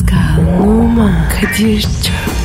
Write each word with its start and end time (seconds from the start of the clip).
Pascal, 0.00 0.60
Oman, 0.62 1.28
Kadir 1.28 1.80
çok 1.82 2.39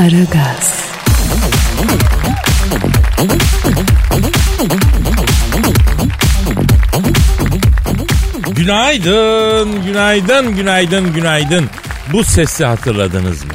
Aragaz, 0.00 0.90
Günaydın, 8.50 9.84
günaydın, 9.84 10.56
günaydın, 10.56 11.12
günaydın. 11.12 11.70
Bu 12.12 12.24
sesi 12.24 12.64
hatırladınız 12.64 13.44
mı? 13.44 13.52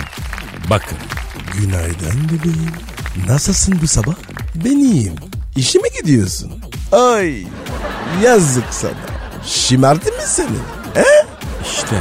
Bakın. 0.69 0.97
Günaydın 1.53 2.29
bebeğim. 2.29 2.71
Nasılsın 3.27 3.79
bu 3.81 3.87
sabah? 3.87 4.13
Ben 4.55 4.77
iyiyim. 4.77 5.15
İşe 5.55 5.79
mi 5.79 5.87
gidiyorsun? 6.01 6.51
Ay 6.91 7.43
yazık 8.23 8.65
sana. 8.71 8.91
Şımardı 9.45 10.05
mı 10.05 10.23
seni? 10.25 10.47
He? 10.93 11.25
İşte, 11.71 11.95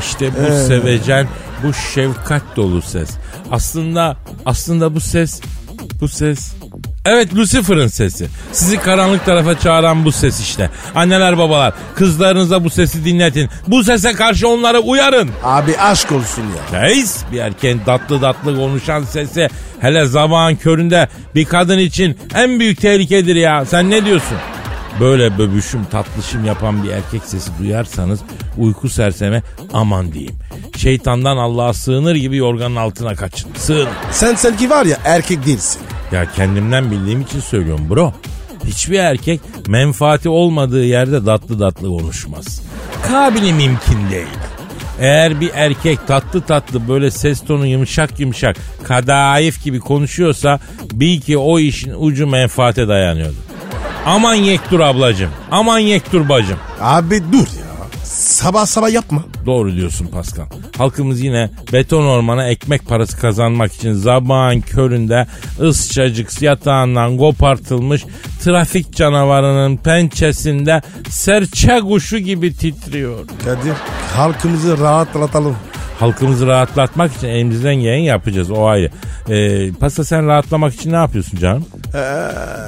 işte 0.00 0.30
bu 0.34 0.68
sevecen, 0.68 1.28
bu 1.62 1.72
şefkat 1.72 2.42
dolu 2.56 2.82
ses. 2.82 3.10
Aslında, 3.50 4.16
aslında 4.46 4.94
bu 4.94 5.00
ses, 5.00 5.40
bu 6.00 6.08
ses... 6.08 6.52
Evet 7.06 7.34
Lucifer'ın 7.34 7.86
sesi. 7.86 8.28
Sizi 8.52 8.80
karanlık 8.80 9.24
tarafa 9.26 9.58
çağıran 9.58 10.04
bu 10.04 10.12
ses 10.12 10.40
işte. 10.40 10.70
Anneler 10.94 11.38
babalar 11.38 11.74
kızlarınıza 11.94 12.64
bu 12.64 12.70
sesi 12.70 13.04
dinletin. 13.04 13.48
Bu 13.68 13.84
sese 13.84 14.12
karşı 14.12 14.48
onları 14.48 14.78
uyarın. 14.78 15.30
Abi 15.44 15.78
aşk 15.78 16.12
olsun 16.12 16.42
ya. 16.72 16.82
Reis 16.82 17.16
bir 17.32 17.38
erkeğin 17.38 17.80
tatlı 17.86 18.20
tatlı 18.20 18.56
konuşan 18.56 19.04
sesi 19.04 19.48
hele 19.80 20.06
zaman 20.06 20.56
köründe 20.56 21.08
bir 21.34 21.44
kadın 21.44 21.78
için 21.78 22.18
en 22.34 22.60
büyük 22.60 22.80
tehlikedir 22.80 23.36
ya. 23.36 23.64
Sen 23.64 23.90
ne 23.90 24.04
diyorsun? 24.04 24.36
Böyle 25.00 25.38
böbüşüm 25.38 25.84
tatlışım 25.84 26.44
yapan 26.44 26.84
bir 26.84 26.90
erkek 26.90 27.22
sesi 27.24 27.50
duyarsanız 27.58 28.20
uyku 28.58 28.88
serseme 28.88 29.42
aman 29.72 30.12
diyeyim. 30.12 30.34
Şeytandan 30.76 31.36
Allah'a 31.36 31.72
sığınır 31.74 32.14
gibi 32.14 32.36
yorganın 32.36 32.76
altına 32.76 33.14
kaçın. 33.14 33.50
Sığın. 33.56 33.88
Sen 34.12 34.34
sanki 34.34 34.70
var 34.70 34.86
ya 34.86 34.96
erkek 35.04 35.46
değilsin. 35.46 35.82
Ya 36.12 36.32
kendimden 36.32 36.90
bildiğim 36.90 37.20
için 37.20 37.40
söylüyorum 37.40 37.86
bro. 37.90 38.12
Hiçbir 38.64 38.98
erkek 38.98 39.40
menfaati 39.68 40.28
olmadığı 40.28 40.84
yerde 40.84 41.24
tatlı 41.24 41.58
tatlı 41.58 41.88
konuşmaz. 41.88 42.62
Kabili 43.08 43.52
mümkün 43.52 44.10
değil. 44.10 44.26
Eğer 45.00 45.40
bir 45.40 45.50
erkek 45.54 46.06
tatlı 46.06 46.40
tatlı 46.40 46.88
böyle 46.88 47.10
ses 47.10 47.44
tonu 47.44 47.66
yumuşak 47.66 48.20
yumuşak 48.20 48.56
kadayıf 48.84 49.64
gibi 49.64 49.80
konuşuyorsa 49.80 50.60
bil 50.92 51.20
ki 51.20 51.38
o 51.38 51.58
işin 51.58 51.94
ucu 51.98 52.26
menfaate 52.26 52.88
dayanıyordu. 52.88 53.36
Aman 54.06 54.34
yektur 54.34 54.80
ablacım. 54.80 55.30
Aman 55.50 55.78
yektur 55.78 56.28
bacım. 56.28 56.58
Abi 56.80 57.22
dur 57.32 57.38
ya. 57.38 57.70
Sabah 58.04 58.66
sabah 58.66 58.90
yapma. 58.92 59.24
Doğru 59.46 59.76
diyorsun 59.76 60.06
Pascal. 60.06 60.44
Halkımız 60.78 61.20
yine 61.20 61.50
beton 61.72 62.04
ormana 62.06 62.46
ekmek 62.48 62.86
parası 62.88 63.20
kazanmak 63.20 63.72
için 63.72 63.92
zabağın 63.92 64.60
köründe 64.60 65.26
ısçacık 65.60 66.42
yatağından 66.42 67.18
kopartılmış 67.18 68.04
trafik 68.44 68.96
canavarının 68.96 69.76
pençesinde 69.76 70.82
serçe 71.08 71.80
kuşu 71.80 72.18
gibi 72.18 72.54
titriyor. 72.56 73.18
Kadir 73.44 73.72
halkımızı 74.16 74.78
rahatlatalım. 74.78 75.56
Halkımızı 76.00 76.46
rahatlatmak 76.46 77.16
için 77.16 77.28
elimizden 77.28 77.74
geleni 77.74 78.06
yapacağız 78.06 78.50
o 78.50 78.66
ayrı. 78.66 78.90
Ee, 79.28 79.72
Pasta 79.72 80.04
sen 80.04 80.26
rahatlamak 80.26 80.74
için 80.74 80.92
ne 80.92 80.96
yapıyorsun 80.96 81.38
canım? 81.38 81.64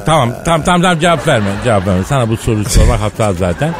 Tamam 0.06 0.32
tamam 0.44 0.62
tamam 0.64 0.82
tamam 0.82 0.98
cevap 1.00 1.28
verme 1.28 1.50
cevap 1.64 1.86
verme. 1.86 2.04
Sana 2.04 2.28
bu 2.28 2.36
soruyu 2.36 2.64
sormak 2.64 3.00
hata 3.02 3.32
zaten. 3.32 3.74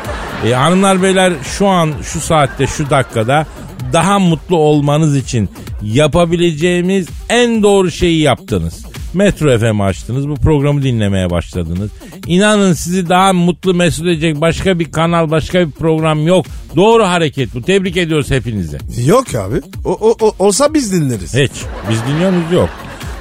Ee, 0.46 0.52
hanımlar 0.52 1.02
beyler 1.02 1.32
şu 1.58 1.66
an 1.68 1.92
şu 2.02 2.20
saatte 2.20 2.66
şu 2.66 2.90
dakikada 2.90 3.46
daha 3.92 4.18
mutlu 4.18 4.56
olmanız 4.56 5.16
için 5.16 5.48
yapabileceğimiz 5.82 7.08
en 7.28 7.62
doğru 7.62 7.90
şeyi 7.90 8.20
yaptınız. 8.20 8.86
Metro 9.14 9.58
FM 9.58 9.80
açtınız 9.80 10.28
bu 10.28 10.34
programı 10.34 10.82
dinlemeye 10.82 11.30
başladınız. 11.30 11.90
İnanın 12.27 12.72
sizi 12.72 13.09
daha 13.09 13.33
mutlu 13.33 13.75
mesut 13.75 14.06
edecek 14.06 14.41
başka 14.41 14.78
bir 14.78 14.93
kanal 14.93 15.31
başka 15.31 15.66
bir 15.66 15.71
program 15.72 16.27
yok. 16.27 16.47
Doğru 16.77 17.05
hareket 17.05 17.55
bu 17.55 17.62
tebrik 17.62 17.97
ediyoruz 17.97 18.31
hepinize. 18.31 18.78
Yok 19.06 19.34
abi. 19.34 19.60
O, 19.84 19.93
o, 19.93 20.16
o- 20.27 20.34
olsa 20.38 20.75
biz 20.75 20.93
dinleriz. 20.93 21.34
Hiç. 21.34 21.53
Biz 21.91 21.99
dinliyoruz 22.09 22.53
yok. 22.53 22.69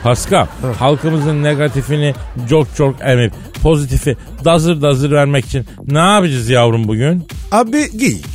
Pascal, 0.03 0.45
halkımızın 0.79 1.43
negatifini 1.43 2.13
çok 2.49 2.75
çok 2.75 2.95
emip 3.01 3.33
pozitifi 3.63 4.17
dazır 4.45 4.81
dazır 4.81 5.11
vermek 5.11 5.45
için 5.45 5.65
ne 5.87 5.99
yapacağız 5.99 6.49
yavrum 6.49 6.87
bugün? 6.87 7.23
Abi 7.51 7.97
geyik, 7.97 8.25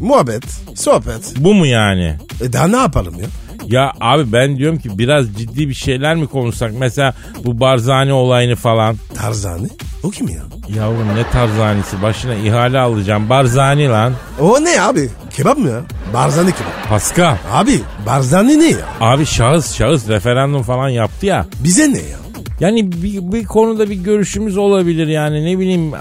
muhabbet, 0.00 0.44
sohbet. 0.74 1.34
Bu 1.38 1.54
mu 1.54 1.66
yani? 1.66 2.16
E 2.44 2.52
daha 2.52 2.68
ne 2.68 2.76
yapalım 2.76 3.14
ya? 3.20 3.26
Ya 3.66 3.92
abi 4.00 4.32
ben 4.32 4.56
diyorum 4.56 4.78
ki 4.78 4.98
biraz 4.98 5.34
ciddi 5.38 5.68
bir 5.68 5.74
şeyler 5.74 6.16
mi 6.16 6.26
konuşsak? 6.26 6.72
Mesela 6.78 7.14
bu 7.44 7.60
Barzani 7.60 8.12
olayını 8.12 8.56
falan. 8.56 8.96
Tarzani? 9.14 9.68
O 10.02 10.10
kim 10.10 10.28
ya? 10.28 10.42
Yavrum 10.76 11.08
ne 11.16 11.30
tarzanisi 11.32 12.02
başına 12.02 12.34
ihale 12.34 12.78
alacağım. 12.78 13.28
Barzani 13.30 13.88
lan. 13.88 14.12
O 14.40 14.64
ne 14.64 14.82
abi? 14.82 15.10
Kebap 15.36 15.58
mı 15.58 15.68
ya? 15.68 15.80
Barzani 16.14 16.52
kebap. 16.52 16.88
Pascal. 16.88 17.36
Abi 17.52 17.80
barzani 18.06 18.58
ne 18.58 18.66
ya? 18.70 18.78
Abi 19.00 19.26
şahıs 19.26 19.74
şahıs 19.74 20.08
referandum 20.08 20.62
falan 20.62 20.88
yaptı 20.88 21.26
ya. 21.26 21.46
Bize 21.64 21.92
ne 21.92 21.98
ya? 21.98 22.16
Yani 22.60 22.92
bir, 22.92 23.32
bir 23.32 23.44
konuda 23.44 23.90
bir 23.90 23.94
görüşümüz 23.94 24.56
olabilir 24.56 25.06
yani 25.06 25.44
ne 25.44 25.58
bileyim. 25.58 25.92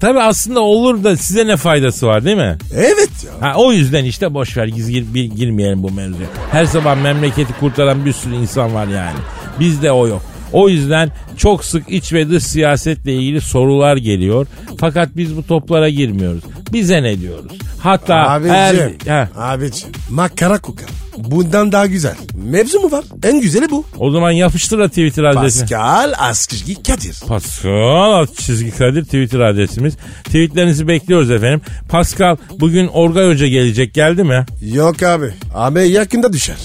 Tabi 0.00 0.20
aslında 0.20 0.60
olur 0.60 1.04
da 1.04 1.16
size 1.16 1.46
ne 1.46 1.56
faydası 1.56 2.06
var 2.06 2.24
değil 2.24 2.36
mi? 2.36 2.56
Evet 2.76 3.10
ya. 3.26 3.48
Ha, 3.48 3.54
o 3.56 3.72
yüzden 3.72 4.04
işte 4.04 4.34
boş 4.34 4.56
ver 4.56 4.66
gir, 4.66 5.04
bir- 5.14 5.24
girmeyelim 5.24 5.82
bu 5.82 5.90
mevzuya. 5.90 6.28
Her 6.50 6.66
sabah 6.66 7.02
memleketi 7.02 7.52
kurtaran 7.60 8.04
bir 8.04 8.12
sürü 8.12 8.34
insan 8.34 8.74
var 8.74 8.86
yani. 8.86 9.16
Bizde 9.60 9.92
o 9.92 10.06
yok. 10.08 10.22
O 10.52 10.68
yüzden 10.68 11.10
çok 11.36 11.64
sık 11.64 11.92
iç 11.92 12.12
ve 12.12 12.30
dış 12.30 12.42
siyasetle 12.44 13.14
ilgili 13.14 13.40
sorular 13.40 13.96
geliyor. 13.96 14.46
Fakat 14.78 15.08
biz 15.16 15.36
bu 15.36 15.46
toplara 15.46 15.88
girmiyoruz. 15.88 16.44
Bize 16.72 17.02
ne 17.02 17.20
diyoruz? 17.20 17.52
Hatta 17.80 18.14
Abicim. 18.30 18.54
her... 18.54 18.74
Heh, 19.06 19.26
Abicim. 19.38 19.88
Makara 20.10 20.58
kuka. 20.58 20.84
Bundan 21.18 21.72
daha 21.72 21.86
güzel. 21.86 22.14
Mevzu 22.34 22.80
mu 22.80 22.90
var? 22.92 23.04
En 23.22 23.40
güzeli 23.40 23.70
bu. 23.70 23.84
o 23.98 24.10
zaman 24.10 24.30
yapıştır 24.30 24.78
da 24.78 24.88
Twitter 24.88 25.24
adresini. 25.24 25.60
Pascal 25.62 26.12
Askışgi 26.18 26.82
Kadir. 26.82 27.16
Pascal 27.28 28.26
çizgi 28.26 28.70
Kadir 28.70 29.04
Twitter 29.04 29.40
adresimiz. 29.40 29.94
Tweetlerinizi 30.24 30.88
bekliyoruz 30.88 31.30
efendim. 31.30 31.60
Pascal 31.88 32.36
bugün 32.60 32.86
Orgay 32.86 33.28
Hoca 33.28 33.46
gelecek 33.46 33.94
geldi 33.94 34.24
mi? 34.24 34.46
Yok 34.62 35.02
abi. 35.02 35.34
Abi 35.54 35.88
yakında 35.88 36.32
düşer. 36.32 36.56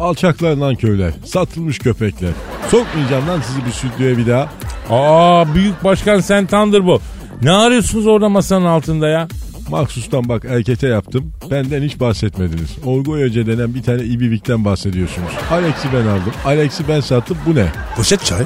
Alçaklar 0.00 0.56
lan 0.56 0.74
köyler. 0.74 1.12
Satılmış 1.26 1.78
köpekler. 1.78 2.30
Sokmayacağım 2.70 3.28
lan 3.28 3.40
sizi 3.46 3.66
bir 3.66 3.72
stüdyoya 3.72 4.18
bir 4.18 4.26
daha. 4.26 4.48
Aa 4.90 5.54
büyük 5.54 5.84
başkan 5.84 6.20
sen 6.20 6.46
tandır 6.46 6.86
bu. 6.86 7.00
Ne 7.42 7.50
arıyorsunuz 7.50 8.06
orada 8.06 8.28
masanın 8.28 8.64
altında 8.64 9.08
ya? 9.08 9.28
Maksustan 9.70 10.28
bak 10.28 10.44
erkete 10.48 10.88
yaptım. 10.88 11.32
Benden 11.50 11.82
hiç 11.82 12.00
bahsetmediniz. 12.00 12.70
Orgoy 12.84 13.24
Hoca 13.28 13.46
denen 13.46 13.74
bir 13.74 13.82
tane 13.82 14.02
ibivikten 14.02 14.64
bahsediyorsunuz. 14.64 15.28
Alex'i 15.50 15.88
ben 15.92 16.06
aldım. 16.06 16.32
Alex'i 16.44 16.88
ben 16.88 17.00
sattım. 17.00 17.36
Bu 17.46 17.54
ne? 17.54 17.66
Poşet 17.96 18.24
çay. 18.24 18.42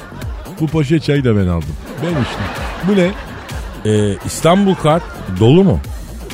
Bu 0.60 0.66
poşet 0.66 1.02
çayı 1.02 1.24
da 1.24 1.36
ben 1.36 1.46
aldım. 1.46 1.68
Ben 2.02 2.08
içtim. 2.08 2.44
Bu 2.88 2.96
ne? 2.96 3.10
Ee, 3.92 4.16
İstanbul 4.26 4.74
kart 4.74 5.02
dolu 5.40 5.64
mu? 5.64 5.80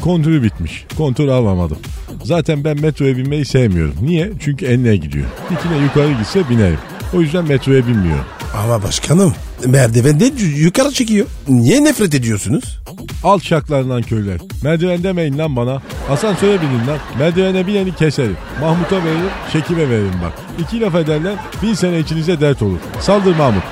Kontürü 0.00 0.42
bitmiş. 0.42 0.86
Kontür 0.96 1.28
alamadım. 1.28 1.78
Zaten 2.24 2.64
ben 2.64 2.80
metroya 2.80 3.16
binmeyi 3.16 3.44
sevmiyorum. 3.44 3.94
Niye? 4.02 4.32
Çünkü 4.40 4.66
enine 4.66 4.96
gidiyor. 4.96 5.26
Dikine 5.50 5.82
yukarı 5.82 6.12
gitse 6.12 6.48
binerim. 6.50 6.78
O 7.14 7.20
yüzden 7.20 7.44
metroya 7.44 7.86
binmiyorum. 7.86 8.24
Ama 8.62 8.82
başkanım 8.82 9.34
merdivende 9.66 10.24
yukarı 10.58 10.90
çekiyor. 10.92 11.26
Niye 11.48 11.84
nefret 11.84 12.14
ediyorsunuz? 12.14 12.80
Alçaklar 13.24 13.82
lan 13.82 14.02
köyler. 14.02 14.38
Merdiven 14.62 15.02
demeyin 15.02 15.38
lan 15.38 15.56
bana. 15.56 15.82
Asansöre 16.10 16.60
binin 16.62 16.86
lan. 16.86 16.98
Merdivene 17.18 17.66
bineni 17.66 17.94
keserim. 17.94 18.36
Mahmut'a 18.60 18.96
veririm, 18.96 19.30
Şekib'e 19.52 19.88
veririm 19.90 20.14
bak. 20.22 20.32
İki 20.58 20.80
laf 20.80 20.94
ederler, 20.94 21.34
bin 21.62 21.74
sene 21.74 21.98
içinize 21.98 22.40
dert 22.40 22.62
olur. 22.62 22.78
Saldır 23.00 23.36
Mahmut. 23.36 23.62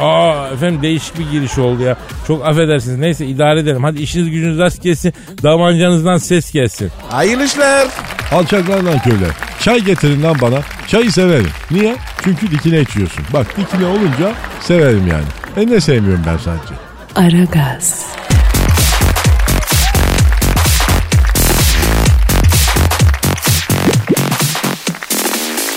Aa 0.00 0.48
efendim 0.48 0.82
değişik 0.82 1.18
bir 1.18 1.30
giriş 1.30 1.58
oldu 1.58 1.82
ya. 1.82 1.96
Çok 2.26 2.46
affedersiniz. 2.46 2.98
Neyse 2.98 3.26
idare 3.26 3.60
edelim. 3.60 3.84
Hadi 3.84 4.02
işiniz 4.02 4.30
gücünüz 4.30 4.58
rast 4.58 4.82
gelsin. 4.82 5.12
Davancanızdan 5.42 6.16
ses 6.16 6.52
gelsin. 6.52 6.90
Hayırlı 7.08 7.44
işler. 7.44 7.88
Alçaklar 8.32 8.84
nankörler. 8.84 9.30
Çay 9.60 9.80
getirin 9.80 10.22
lan 10.22 10.36
bana. 10.40 10.58
Çayı 10.86 11.12
severim. 11.12 11.50
Niye? 11.70 11.96
Çünkü 12.24 12.50
dikine 12.50 12.80
içiyorsun. 12.80 13.24
Bak 13.32 13.46
dikine 13.56 13.86
olunca 13.86 14.32
severim 14.60 15.06
yani. 15.06 15.24
E 15.56 15.72
ne 15.72 15.80
sevmiyorum 15.80 16.24
ben 16.26 16.36
sadece. 16.36 16.74
Aragaz, 17.14 18.06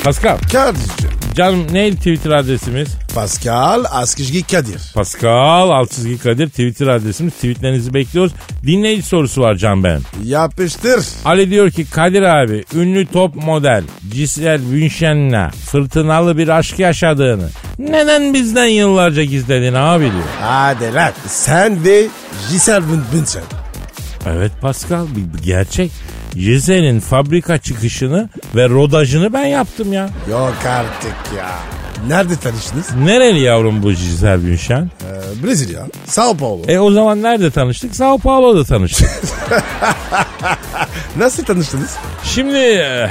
Pascal. 0.03 0.37
Kadir'cim. 0.51 1.14
Canım 1.35 1.73
neydi 1.73 1.95
Twitter 1.95 2.31
adresimiz? 2.31 2.87
Pascal 3.15 3.83
Askışgi 3.91 4.43
Kadir. 4.43 4.81
Pascal 4.93 5.69
Altçizgi 5.69 6.17
Kadir 6.17 6.47
Twitter 6.49 6.87
adresimiz. 6.87 7.33
Tweetlerinizi 7.33 7.93
bekliyoruz. 7.93 8.33
Dinleyici 8.65 9.03
sorusu 9.03 9.41
var 9.41 9.55
Can 9.55 9.83
ben. 9.83 10.01
Yapıştır. 10.23 11.05
Ali 11.25 11.49
diyor 11.49 11.71
ki 11.71 11.89
Kadir 11.89 12.21
abi 12.21 12.65
ünlü 12.75 13.05
top 13.05 13.35
model 13.35 13.83
Giselle 14.11 14.71
Bündchen'le 14.71 15.49
fırtınalı 15.49 16.37
bir 16.37 16.47
aşk 16.47 16.79
yaşadığını 16.79 17.49
neden 17.79 18.33
bizden 18.33 18.67
yıllarca 18.67 19.23
gizledin 19.23 19.73
abi 19.73 20.03
diyor. 20.03 20.23
Hadi 20.41 20.93
lan. 20.93 21.11
Sen 21.27 21.83
ve 21.83 22.07
Giselle 22.51 22.85
Bündchen. 23.13 23.43
Evet 24.29 24.51
Pascal 24.61 25.07
bir, 25.15 25.33
bir 25.37 25.43
gerçek. 25.43 25.91
Giselle'in 26.35 26.99
fabrika 26.99 27.57
çıkışını 27.57 28.29
ve 28.55 28.69
rodajını 28.69 29.33
ben 29.33 29.45
yaptım 29.45 29.93
ya. 29.93 30.09
Yok 30.31 30.53
artık 30.69 31.15
ya. 31.37 31.49
Nerede 32.07 32.35
tanıştınız? 32.35 32.85
Nereli 33.03 33.39
yavrum 33.39 33.83
bu 33.83 33.91
Giselle 33.91 34.43
Bündchen? 34.45 34.91
Ee, 35.01 35.43
Brezilya. 35.43 35.81
Sao 36.05 36.37
Paulo. 36.37 36.61
E 36.67 36.79
o 36.79 36.91
zaman 36.91 37.23
nerede 37.23 37.51
tanıştık? 37.51 37.95
Sao 37.95 38.17
Paulo'da 38.17 38.63
tanıştık. 38.63 39.09
Nasıl 41.17 41.45
tanıştınız? 41.45 41.95
Şimdi 42.23 42.57
eh, 42.57 43.09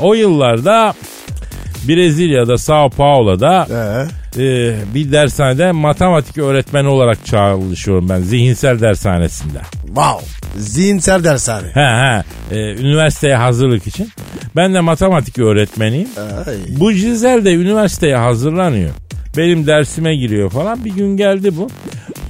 o 0.00 0.14
yıllarda 0.14 0.94
Brezilya'da 1.88 2.58
Sao 2.58 2.90
Paulo'da 2.90 3.66
Ee, 3.70 4.06
eh, 4.38 4.94
bir 4.94 5.12
dershanede 5.12 5.72
matematik 5.72 6.38
öğretmeni 6.38 6.88
olarak 6.88 7.26
çalışıyorum 7.26 8.08
ben 8.08 8.20
zihinsel 8.20 8.80
dershanesinde. 8.80 9.58
wow. 9.86 10.26
Zihinsel 10.56 11.24
dershane. 11.24 11.66
He 11.68 11.80
he 11.80 12.24
eh, 12.50 12.80
üniversiteye 12.80 13.36
hazırlık 13.36 13.86
için. 13.86 14.08
Ben 14.56 14.74
de 14.74 14.80
matematik 14.80 15.38
öğretmeniyim. 15.38 16.08
Ay. 16.46 16.54
Bu 16.68 16.94
Cizel 16.94 17.44
de 17.44 17.54
üniversiteye 17.54 18.16
hazırlanıyor. 18.16 18.90
Benim 19.36 19.66
dersime 19.66 20.16
giriyor 20.16 20.50
falan. 20.50 20.84
Bir 20.84 20.90
gün 20.94 21.16
geldi 21.16 21.56
bu. 21.56 21.68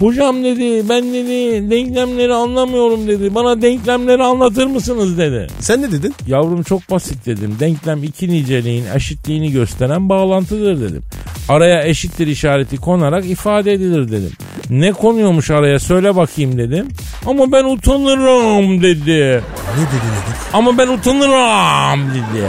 Hocam 0.00 0.44
dedi 0.44 0.88
ben 0.88 1.14
dedi 1.14 1.70
denklemleri 1.70 2.34
anlamıyorum 2.34 3.08
dedi. 3.08 3.34
Bana 3.34 3.62
denklemleri 3.62 4.22
anlatır 4.22 4.66
mısınız 4.66 5.18
dedi. 5.18 5.46
Sen 5.60 5.82
ne 5.82 5.92
dedin? 5.92 6.14
Yavrum 6.26 6.62
çok 6.62 6.90
basit 6.90 7.26
dedim. 7.26 7.56
Denklem 7.60 8.04
iki 8.04 8.28
niceliğin 8.28 8.84
eşitliğini 8.94 9.52
gösteren 9.52 10.08
bağlantıdır 10.08 10.80
dedim. 10.80 11.02
Araya 11.48 11.82
eşittir 11.82 12.26
işareti 12.26 12.76
konarak 12.76 13.26
ifade 13.26 13.72
edilir 13.72 14.08
dedim. 14.08 14.32
Ne 14.70 14.92
konuyormuş 14.92 15.50
araya 15.50 15.78
söyle 15.78 16.16
bakayım 16.16 16.58
dedim. 16.58 16.88
Ama 17.26 17.52
ben 17.52 17.64
utanırım 17.64 18.82
dedi. 18.82 19.10
Ne 19.10 19.80
dedi 19.80 20.04
ne 20.04 20.20
dedi? 20.20 20.34
Ama 20.52 20.78
ben 20.78 20.88
utanırım 20.88 22.10
dedi. 22.10 22.46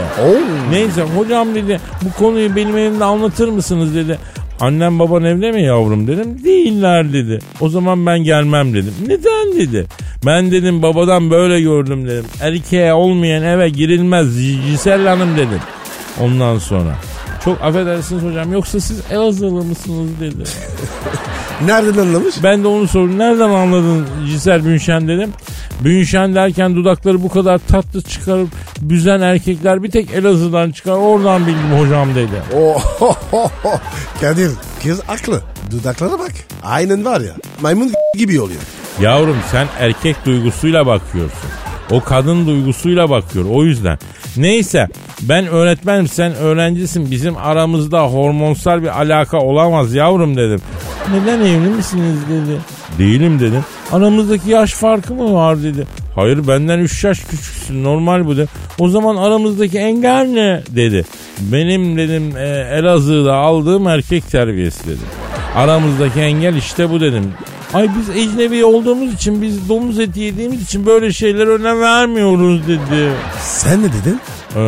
Neyse 0.70 1.02
hocam 1.02 1.54
dedi 1.54 1.80
bu 2.02 2.18
konuyu 2.18 2.56
benim 2.56 2.76
elimde 2.76 3.04
anlatır 3.04 3.48
mısınız 3.48 3.94
dedi. 3.94 4.18
Annem 4.60 4.98
baban 4.98 5.24
evde 5.24 5.52
mi 5.52 5.62
yavrum 5.62 6.06
dedim. 6.06 6.44
Değiller 6.44 7.12
dedi. 7.12 7.38
O 7.60 7.68
zaman 7.68 8.06
ben 8.06 8.18
gelmem 8.18 8.74
dedim. 8.74 8.94
Neden 9.06 9.58
dedi. 9.58 9.86
Ben 10.26 10.50
dedim 10.50 10.82
babadan 10.82 11.30
böyle 11.30 11.60
gördüm 11.60 12.08
dedim. 12.08 12.24
Erkeğe 12.40 12.94
olmayan 12.94 13.42
eve 13.42 13.68
girilmez 13.68 14.34
Cisel 14.66 15.06
Hanım 15.06 15.36
dedim. 15.36 15.60
Ondan 16.20 16.58
sonra. 16.58 16.96
Çok 17.46 17.62
affedersiniz 17.62 18.22
hocam 18.24 18.52
yoksa 18.52 18.80
siz 18.80 19.00
Elazığlı 19.10 19.64
mısınız 19.64 20.10
dedi. 20.20 20.44
Nereden 21.64 22.00
anlamış? 22.00 22.34
Ben 22.42 22.64
de 22.64 22.68
onu 22.68 22.88
sordum. 22.88 23.18
Nereden 23.18 23.48
anladın 23.50 24.06
Cisel 24.26 24.64
Bünşen 24.64 25.08
dedim. 25.08 25.32
Bünşen 25.80 26.34
derken 26.34 26.76
dudakları 26.76 27.22
bu 27.22 27.28
kadar 27.28 27.58
tatlı 27.58 28.02
çıkarıp 28.02 28.48
büzen 28.80 29.20
erkekler 29.20 29.82
bir 29.82 29.90
tek 29.90 30.10
Elazığ'dan 30.14 30.70
çıkar. 30.70 30.92
Oradan 30.92 31.46
bildim 31.46 31.78
hocam 31.78 32.14
dedi. 32.14 32.42
Oh, 32.56 33.80
Kadir 34.20 34.50
kız 34.82 35.00
aklı. 35.08 35.40
Dudaklara 35.70 36.18
bak. 36.18 36.32
Aynen 36.64 37.04
var 37.04 37.20
ya. 37.20 37.32
Maymun 37.60 37.92
gibi 38.18 38.40
oluyor. 38.40 38.60
Yavrum 39.00 39.36
sen 39.50 39.66
erkek 39.78 40.16
duygusuyla 40.26 40.86
bakıyorsun. 40.86 41.50
O 41.90 42.00
kadın 42.00 42.46
duygusuyla 42.46 43.10
bakıyor 43.10 43.44
o 43.50 43.64
yüzden. 43.64 43.98
Neyse 44.36 44.88
ben 45.22 45.46
öğretmenim 45.46 46.08
sen 46.08 46.34
öğrencisin 46.34 47.10
bizim 47.10 47.36
aramızda 47.36 48.02
hormonsal 48.02 48.82
bir 48.82 49.00
alaka 49.00 49.38
olamaz 49.38 49.94
yavrum 49.94 50.36
dedim. 50.36 50.60
Neden 51.12 51.40
evli 51.40 51.68
misiniz 51.68 52.18
dedi. 52.30 52.58
Değilim 52.98 53.40
dedim. 53.40 53.64
Aramızdaki 53.92 54.50
yaş 54.50 54.72
farkı 54.72 55.14
mı 55.14 55.34
var 55.34 55.62
dedi. 55.62 55.86
Hayır 56.14 56.48
benden 56.48 56.78
3 56.78 57.04
yaş 57.04 57.20
küçüksün 57.20 57.84
normal 57.84 58.26
bu 58.26 58.36
de. 58.36 58.46
O 58.78 58.88
zaman 58.88 59.16
aramızdaki 59.16 59.78
engel 59.78 60.26
ne 60.26 60.62
dedi. 60.70 61.04
Benim 61.40 61.96
dedim 61.96 62.36
e, 62.36 62.48
Elazığ'da 62.78 63.34
aldığım 63.34 63.86
erkek 63.86 64.30
terbiyesi 64.30 64.86
dedim. 64.86 65.06
Aramızdaki 65.56 66.20
engel 66.20 66.56
işte 66.56 66.90
bu 66.90 67.00
dedim. 67.00 67.32
Ay 67.76 67.88
biz 67.98 68.16
ecnebi 68.16 68.64
olduğumuz 68.64 69.14
için 69.14 69.42
biz 69.42 69.68
domuz 69.68 70.00
eti 70.00 70.20
yediğimiz 70.20 70.62
için 70.62 70.86
böyle 70.86 71.12
şeyler 71.12 71.46
önem 71.46 71.80
vermiyoruz 71.80 72.68
dedi. 72.68 73.12
Sen 73.42 73.82
ne 73.82 73.86
dedin? 73.86 74.20
Ee, 74.56 74.58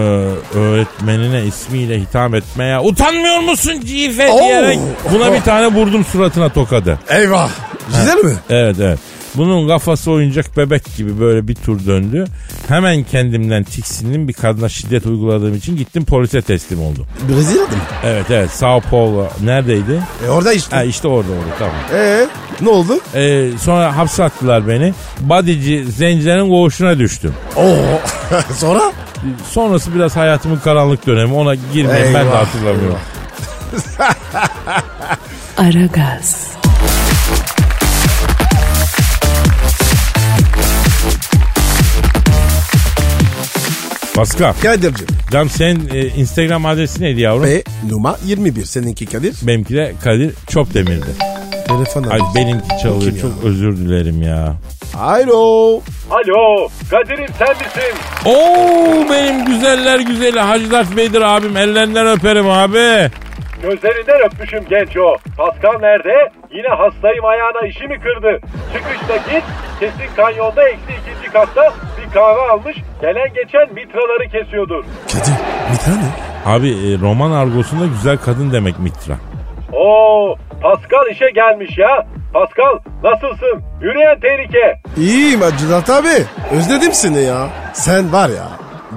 öğretmenine 0.58 1.44
ismiyle 1.44 2.00
hitap 2.00 2.34
etmeye 2.34 2.78
utanmıyor 2.78 3.40
musun 3.40 3.80
cife 3.84 4.28
diyerek 4.38 4.78
buna 5.12 5.32
bir 5.32 5.40
tane 5.44 5.66
vurdum 5.66 6.04
suratına 6.04 6.48
tokadı. 6.48 6.98
Eyvah. 7.08 7.50
Güzel 7.88 8.16
mi? 8.24 8.34
Evet 8.50 8.76
evet. 8.80 8.98
Bunun 9.34 9.68
kafası 9.68 10.10
oyuncak 10.10 10.56
bebek 10.56 10.96
gibi 10.96 11.20
böyle 11.20 11.48
bir 11.48 11.54
tur 11.54 11.86
döndü. 11.86 12.24
Hemen 12.68 13.02
kendimden 13.02 13.64
tiksindim 13.64 14.28
bir 14.28 14.32
kadına 14.32 14.68
şiddet 14.68 15.06
uyguladığım 15.06 15.54
için 15.54 15.76
gittim 15.76 16.04
polise 16.04 16.42
teslim 16.42 16.82
oldum. 16.82 17.06
Brezilya'da 17.28 17.66
mı? 17.76 17.82
Evet 18.04 18.26
evet 18.30 18.50
Sao 18.50 18.80
Paulo 18.80 19.26
neredeydi? 19.44 20.00
E 20.26 20.28
orada 20.30 20.52
işte. 20.52 20.76
Ha 20.76 20.82
işte 20.84 21.08
orada 21.08 21.32
orada 21.32 21.54
tamam. 21.58 21.74
Ee, 21.94 22.26
ne 22.60 22.68
oldu? 22.68 23.00
Ee, 23.14 23.48
sonra 23.60 23.96
hapse 23.96 24.24
attılar 24.24 24.68
beni. 24.68 24.94
Badici 25.20 25.84
zencilerin 25.84 26.48
koğuşuna 26.48 26.98
düştüm. 26.98 27.34
Oo. 27.56 27.76
Sonra? 28.56 28.92
Sonrası 29.50 29.94
biraz 29.94 30.16
hayatımın 30.16 30.56
karanlık 30.56 31.06
dönemi. 31.06 31.34
Ona 31.34 31.54
girmeyin 31.54 32.14
ben 32.14 32.26
de 32.26 32.30
hatırlamıyorum. 32.30 32.98
Aragaz, 35.58 36.46
Pascal. 44.18 44.52
Kadir'cim. 44.62 45.06
Cam 45.32 45.48
senin 45.48 45.88
e, 45.94 46.00
Instagram 46.00 46.66
adresi 46.66 47.02
neydi 47.02 47.20
yavrum? 47.20 47.44
Ve 47.44 47.62
numara 47.90 48.16
21. 48.24 48.64
Seninki 48.64 49.06
Kadir. 49.06 49.34
Benimki 49.42 49.74
de 49.74 49.92
Kadir 50.04 50.34
Çopdemir'di. 50.50 51.06
Telefon 51.68 52.02
Ay 52.02 52.20
benimki 52.34 52.68
çalıyor 52.82 53.12
çok 53.20 53.30
ya? 53.30 53.48
özür 53.48 53.76
dilerim 53.76 54.22
ya. 54.22 54.54
Alo. 54.98 55.80
Alo 56.10 56.68
Kadir'im 56.90 57.26
sen 57.38 57.48
misin? 57.48 57.94
Oo 58.24 59.10
benim 59.10 59.44
güzeller 59.44 60.00
güzeli 60.00 60.40
Hacı 60.40 60.70
Dert 60.70 60.96
Beydir 60.96 61.20
abim 61.20 61.56
ellerinden 61.56 62.06
öperim 62.06 62.50
abi. 62.50 63.10
Gözlerinden 63.62 64.20
öpmüşüm 64.26 64.64
genç 64.70 64.96
o. 64.96 65.16
Pascal 65.36 65.78
nerede? 65.80 66.32
Yine 66.54 66.68
hastayım 66.68 67.24
ayağına 67.24 67.66
işi 67.66 67.84
mi 67.84 68.00
kırdı? 68.00 68.40
Çıkışta 68.72 69.16
git. 69.16 69.44
Kesin 69.80 70.14
kanyonda 70.16 70.68
eksi 70.68 70.92
ikinci 71.02 71.32
katta 71.32 71.74
kahve 72.14 72.40
almış. 72.52 72.76
Gelen 73.00 73.34
geçen 73.34 73.74
mitraları 73.74 74.28
kesiyordur. 74.32 74.84
Kadir. 75.12 75.32
Mitra 75.70 75.92
ne? 75.92 76.28
Abi 76.52 76.68
e, 76.70 76.98
roman 77.00 77.30
argosunda 77.32 77.86
güzel 77.86 78.16
kadın 78.18 78.52
demek 78.52 78.78
Mitra. 78.78 79.14
Oo 79.72 80.34
Pascal 80.62 81.06
işe 81.10 81.30
gelmiş 81.30 81.78
ya. 81.78 82.06
Pascal 82.32 82.78
nasılsın? 83.04 83.62
Yürüyen 83.80 84.20
tehlike. 84.20 84.80
İyiyim 84.96 85.42
Acıdat 85.42 85.90
abi. 85.90 86.24
Özledim 86.52 86.92
seni 86.92 87.22
ya. 87.22 87.46
Sen 87.72 88.12
var 88.12 88.28
ya. 88.28 88.48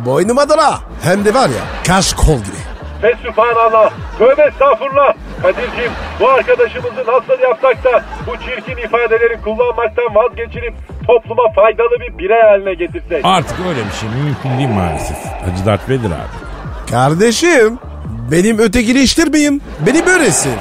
Boynuma 0.06 0.50
dola. 0.50 0.80
Hem 1.04 1.26
de 1.26 1.34
var 1.34 1.50
ya. 1.50 1.64
Kaş 1.88 2.14
kol 2.14 2.38
gibi. 2.38 2.62
Fesübhanallah. 3.02 3.92
Tövbe 4.20 4.42
estağfurullah. 4.44 5.14
Kadir'cim 5.42 5.92
bu 6.20 6.30
arkadaşımızı 6.30 7.00
nasıl 7.08 7.42
yapsak 7.42 7.84
da 7.84 8.04
bu 8.28 8.32
çirkin 8.38 8.78
ifadeleri 8.78 9.42
kullanmaktan 9.42 10.16
vazgeçirip 10.16 10.74
topluma 11.08 11.52
faydalı 11.56 12.00
bir 12.00 12.18
birey 12.18 12.42
haline 12.42 12.74
getirsek. 12.74 13.26
Artık 13.26 13.58
öyle 13.70 13.80
bir 13.86 13.92
şey 13.92 14.10
mümkün 14.10 14.58
değil 14.58 14.70
maalesef. 14.70 15.18
Hacı 15.18 15.66
Dert 15.66 15.90
Beydir 15.90 16.06
abi. 16.12 16.92
Kardeşim. 16.92 17.80
Benim 18.32 18.60
ötekileştirmeyin. 18.60 19.62
Beni 19.88 20.06
böylesin. 20.06 20.54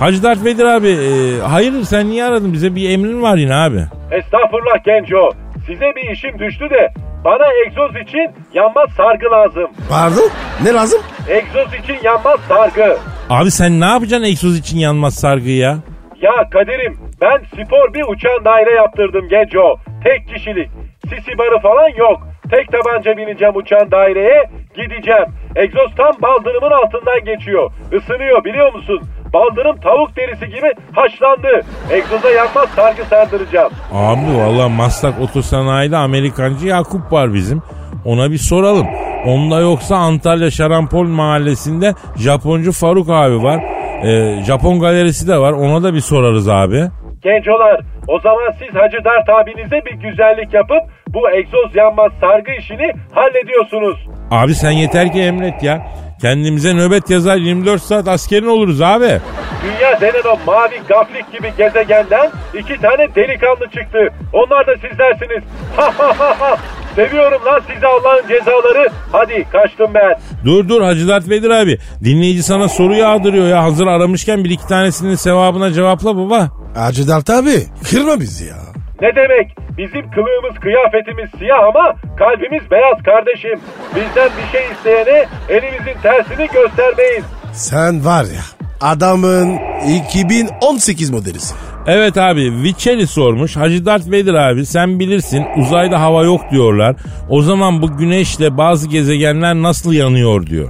Hacı 0.00 0.22
Dert 0.22 0.44
Vedir 0.44 0.64
abi 0.64 0.88
e, 0.88 1.40
hayırdır 1.40 1.84
sen 1.84 2.08
niye 2.10 2.24
aradın 2.24 2.52
bize 2.52 2.74
bir 2.74 2.90
emrin 2.90 3.22
var 3.22 3.36
yine 3.36 3.54
abi. 3.54 3.84
Estağfurullah 4.10 4.84
genco. 4.84 5.30
Size 5.66 5.92
bir 5.96 6.10
işim 6.10 6.38
düştü 6.38 6.70
de 6.70 6.92
bana 7.24 7.46
egzoz 7.66 7.96
için 8.08 8.30
yanmaz 8.54 8.88
sargı 8.96 9.26
lazım. 9.30 9.70
Pardon 9.90 10.30
ne 10.64 10.72
lazım? 10.74 11.00
Egzoz 11.28 11.74
için 11.84 11.96
yanmaz 12.04 12.40
sargı. 12.48 12.96
Abi 13.30 13.50
sen 13.50 13.80
ne 13.80 13.84
yapacaksın 13.84 14.26
egzoz 14.26 14.58
için 14.58 14.78
yanmaz 14.78 15.14
sargıyı 15.14 15.56
ya? 15.56 15.78
Ya 16.22 16.50
Kadir'im 16.50 16.98
ben 17.20 17.38
spor 17.52 17.94
bir 17.94 18.02
uçan 18.02 18.44
daire 18.44 18.70
yaptırdım 18.74 19.28
Genco. 19.28 19.76
Tek 20.04 20.28
kişilik. 20.28 20.68
Sisi 21.08 21.38
barı 21.38 21.58
falan 21.62 21.88
yok. 21.98 22.18
Tek 22.50 22.72
tabanca 22.72 23.16
bineceğim 23.16 23.56
uçan 23.56 23.90
daireye 23.90 24.50
gideceğim. 24.76 25.24
Egzoz 25.56 25.94
tam 25.96 26.12
baldırımın 26.22 26.70
altından 26.70 27.24
geçiyor. 27.24 27.70
Isınıyor 27.92 28.44
biliyor 28.44 28.72
musun? 28.74 29.00
Baldırım 29.32 29.80
tavuk 29.80 30.16
derisi 30.16 30.46
gibi 30.46 30.72
haşlandı. 30.92 31.62
Egzoza 31.90 32.30
yanmaz 32.30 32.68
sargı 32.76 33.04
sardıracağım. 33.04 33.72
Abi 33.92 34.36
valla 34.38 34.68
Maslak 34.68 35.20
Otosanayi'de 35.20 35.96
Amerikancı 35.96 36.66
Yakup 36.66 37.12
var 37.12 37.34
bizim. 37.34 37.62
Ona 38.04 38.30
bir 38.30 38.38
soralım. 38.38 38.86
Onda 39.26 39.60
yoksa 39.60 39.96
Antalya 39.96 40.50
Şarampol 40.50 41.04
mahallesinde 41.06 41.94
Japoncu 42.16 42.72
Faruk 42.72 43.10
abi 43.10 43.42
var. 43.42 43.60
Ee, 44.04 44.42
Japon 44.44 44.80
galerisi 44.80 45.28
de 45.28 45.38
var. 45.38 45.52
Ona 45.52 45.82
da 45.82 45.94
bir 45.94 46.00
sorarız 46.00 46.48
abi. 46.48 46.84
Gencolar 47.22 47.80
o 48.08 48.20
zaman 48.20 48.50
siz 48.58 48.74
Hacı 48.74 48.96
Dert 49.04 49.28
abinize 49.28 49.82
bir 49.86 50.08
güzellik 50.08 50.54
yapıp 50.54 50.82
bu 51.08 51.30
egzoz 51.30 51.76
yanmaz 51.76 52.12
sargı 52.20 52.52
işini 52.52 52.92
hallediyorsunuz. 53.14 54.08
Abi 54.30 54.54
sen 54.54 54.70
yeter 54.70 55.12
ki 55.12 55.20
emret 55.20 55.62
ya. 55.62 55.86
Kendimize 56.20 56.72
nöbet 56.74 57.10
yazar 57.10 57.36
24 57.36 57.82
saat 57.82 58.08
askerin 58.08 58.46
oluruz 58.46 58.80
abi. 58.82 59.20
Dünya 59.64 60.00
denen 60.00 60.22
o 60.32 60.38
mavi 60.46 60.80
gaflik 60.88 61.32
gibi 61.32 61.52
gezegenden 61.58 62.30
iki 62.58 62.80
tane 62.80 63.14
delikanlı 63.14 63.64
çıktı. 63.64 63.98
Onlar 64.32 64.66
da 64.66 64.74
sizlersiniz. 64.74 65.44
Ha 65.76 65.92
ha 65.98 66.14
ha 66.18 66.36
ha. 66.40 66.56
Seviyorum 66.96 67.44
lan 67.46 67.60
sizi 67.74 67.86
Allah'ın 67.86 68.28
cezaları. 68.28 68.88
Hadi 69.12 69.46
kaçtım 69.52 69.90
ben. 69.94 70.20
Dur 70.44 70.68
dur 70.68 70.82
Hacı 70.82 71.08
Dert 71.08 71.28
Vedir 71.28 71.50
abi. 71.50 71.78
Dinleyici 72.04 72.42
sana 72.42 72.68
soru 72.68 72.94
yağdırıyor 72.94 73.48
ya. 73.48 73.62
Hazır 73.64 73.86
aramışken 73.86 74.44
bir 74.44 74.50
iki 74.50 74.66
tanesinin 74.66 75.14
sevabına 75.14 75.72
cevapla 75.72 76.16
baba. 76.16 76.48
Hacı 76.74 77.08
Dert 77.08 77.30
abi 77.30 77.62
kırma 77.90 78.20
bizi 78.20 78.44
ya. 78.44 78.69
Ne 79.02 79.16
demek? 79.16 79.56
Bizim 79.78 80.10
kılığımız, 80.10 80.60
kıyafetimiz 80.60 81.30
siyah 81.38 81.62
ama 81.68 81.94
kalbimiz 82.18 82.70
beyaz 82.70 83.02
kardeşim. 83.02 83.60
Bizden 83.96 84.30
bir 84.38 84.52
şey 84.58 84.66
isteyene 84.72 85.26
elimizin 85.48 86.00
tersini 86.02 86.46
göstermeyiz. 86.52 87.24
Sen 87.52 88.04
var 88.04 88.24
ya 88.24 88.42
adamın 88.80 89.58
2018 90.06 91.10
modelisin. 91.10 91.56
Evet 91.86 92.18
abi 92.18 92.52
Vicheli 92.62 93.06
sormuş. 93.06 93.56
Hacı 93.56 93.86
Dert 93.86 94.10
Vedir 94.10 94.34
abi 94.34 94.66
sen 94.66 95.00
bilirsin 95.00 95.46
uzayda 95.56 96.00
hava 96.00 96.24
yok 96.24 96.40
diyorlar. 96.50 96.96
O 97.28 97.42
zaman 97.42 97.82
bu 97.82 97.96
güneşle 97.96 98.56
bazı 98.56 98.88
gezegenler 98.88 99.54
nasıl 99.54 99.92
yanıyor 99.92 100.46
diyor. 100.46 100.68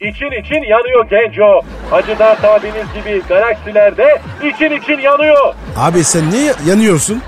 İçin 0.00 0.40
için 0.42 0.62
yanıyor 0.70 1.06
Genco. 1.10 1.60
Hacı 1.90 2.18
Dert 2.18 2.44
abiniz 2.44 2.86
gibi 2.94 3.22
galaksilerde 3.28 4.18
için 4.44 4.70
için 4.82 4.98
yanıyor. 5.02 5.54
Abi 5.76 6.04
sen 6.04 6.30
niye 6.30 6.52
yanıyorsun? 6.68 7.22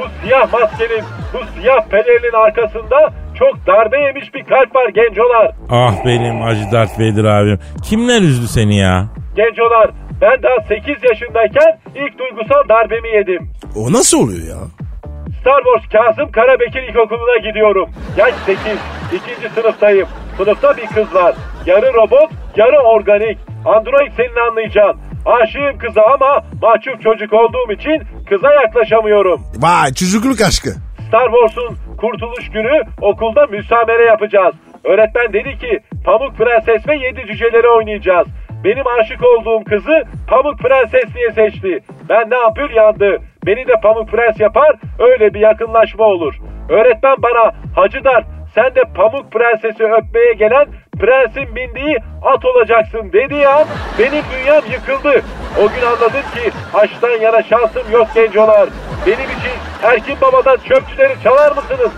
Bu 0.00 0.04
siyah 0.22 0.52
maskenin, 0.52 1.04
bu 1.32 1.60
siyah 1.60 1.88
pelerinin 1.88 2.32
arkasında 2.46 3.12
çok 3.38 3.66
darbe 3.66 4.00
yemiş 4.00 4.34
bir 4.34 4.44
kalp 4.44 4.76
var 4.76 4.88
gencolar. 4.88 5.50
Ah 5.70 6.04
benim 6.06 6.40
Hacı 6.40 6.72
Dert 6.72 6.98
Vedir 6.98 7.24
abim. 7.24 7.58
Kimler 7.84 8.22
üzdü 8.22 8.48
seni 8.48 8.78
ya? 8.78 9.06
Gencolar 9.36 9.90
ben 10.20 10.42
daha 10.42 10.66
8 10.68 11.04
yaşındayken 11.10 11.78
ilk 11.94 12.18
duygusal 12.18 12.68
darbemi 12.68 13.08
yedim. 13.08 13.50
O 13.76 13.92
nasıl 13.92 14.22
oluyor 14.24 14.46
ya? 14.48 14.60
Star 15.40 15.62
Wars 15.64 15.92
Kasım 15.92 16.32
Karabekir 16.32 16.82
İlkokulu'na 16.82 17.48
gidiyorum. 17.48 17.90
Yaş 18.16 18.34
8. 18.46 18.60
ikinci 19.12 19.48
sınıftayım. 19.54 20.08
Sınıfta 20.36 20.76
bir 20.76 20.86
kız 20.86 21.14
var. 21.14 21.34
Yarı 21.66 21.94
robot, 21.94 22.30
yarı 22.56 22.78
organik. 22.80 23.38
Android 23.66 24.12
senin 24.16 24.48
anlayacağın. 24.50 24.96
Aşığım 25.26 25.78
kıza 25.78 26.02
ama 26.02 26.44
mahcup 26.62 27.02
çocuk 27.02 27.32
olduğum 27.32 27.72
için 27.72 28.02
kıza 28.28 28.52
yaklaşamıyorum. 28.54 29.40
Vay 29.56 29.92
çocukluk 29.94 30.40
aşkı. 30.40 30.70
Star 31.08 31.28
Wars'un 31.30 31.76
kurtuluş 31.96 32.50
günü 32.50 32.82
okulda 33.00 33.46
müsamere 33.46 34.04
yapacağız. 34.04 34.54
Öğretmen 34.84 35.32
dedi 35.32 35.58
ki 35.58 35.78
Pamuk 36.04 36.36
Prenses 36.36 36.88
ve 36.88 36.96
Yedi 36.96 37.26
Cüceleri 37.26 37.68
oynayacağız. 37.68 38.28
Benim 38.64 38.86
aşık 38.86 39.24
olduğum 39.24 39.64
kızı 39.64 40.04
Pamuk 40.28 40.58
Prenses 40.58 41.14
diye 41.14 41.30
seçti. 41.30 41.78
Ben 42.08 42.30
ne 42.30 42.36
yapıyor 42.36 42.70
yandı. 42.70 43.18
Beni 43.46 43.68
de 43.68 43.72
Pamuk 43.82 44.08
Prens 44.08 44.40
yapar 44.40 44.76
öyle 44.98 45.34
bir 45.34 45.40
yakınlaşma 45.40 46.04
olur. 46.04 46.34
Öğretmen 46.68 47.16
bana 47.18 47.52
Hacı 47.76 48.04
Dert 48.04 48.26
sen 48.54 48.74
de 48.74 48.82
Pamuk 48.96 49.32
Prenses'i 49.32 49.84
öpmeye 49.84 50.32
gelen 50.32 50.66
prensin 51.00 51.56
bindiği 51.56 51.98
at 52.22 52.44
olacaksın 52.44 53.12
dedi 53.12 53.34
ya. 53.34 53.64
Benim 53.98 54.24
dünyam 54.32 54.62
yıkıldı. 54.72 55.22
O 55.58 55.68
gün 55.68 55.86
anladım 55.86 56.22
ki 56.34 56.50
aşktan 56.74 57.20
yana 57.20 57.42
şansım 57.42 57.92
yok 57.92 58.08
gencolar. 58.14 58.68
Benim 59.06 59.18
için 59.18 59.56
Erkin 59.82 60.16
Baba'dan 60.20 60.56
çöpçüleri 60.56 61.14
çalar 61.24 61.50
mısınız? 61.56 61.90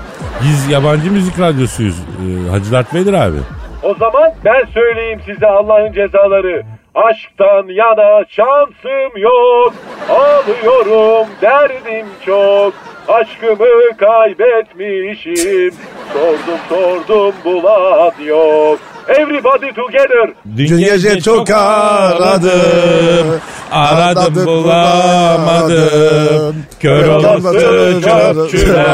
Biz 0.43 0.69
yabancı 0.71 1.13
müzik 1.13 1.41
radyosuyuz. 1.41 1.97
Ee, 2.01 2.51
Hacı 2.51 2.73
Dert 2.73 2.95
Vedir 2.95 3.13
abi. 3.15 3.39
O 3.83 3.95
zaman 3.95 4.31
ben 4.45 4.65
söyleyeyim 4.75 5.21
size 5.27 5.47
Allah'ın 5.47 5.93
cezaları. 5.93 6.63
Aşktan 6.95 7.67
yana 7.69 8.25
şansım 8.29 9.17
yok. 9.17 9.75
Ağlıyorum 10.11 11.27
derdim 11.43 12.07
çok. 12.27 12.75
Aşkımı 13.09 13.97
kaybetmişim. 13.99 15.75
Sordum 16.13 16.59
sordum 16.69 17.35
bulan 17.45 18.13
yok. 18.27 18.79
Everybody 19.09 19.73
together. 19.75 20.33
Dün 20.57 20.79
gece 20.79 21.21
çok 21.21 21.51
aradım. 21.51 23.41
Aradım 23.73 24.47
bulamadım. 24.47 25.77
Kör 26.81 27.09
olası 27.09 28.01
çöpçüler. 28.05 28.85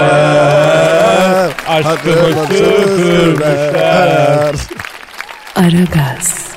Aşkımı 1.68 2.46
süpürmüşler. 2.48 4.54
Aragaz, 5.56 6.48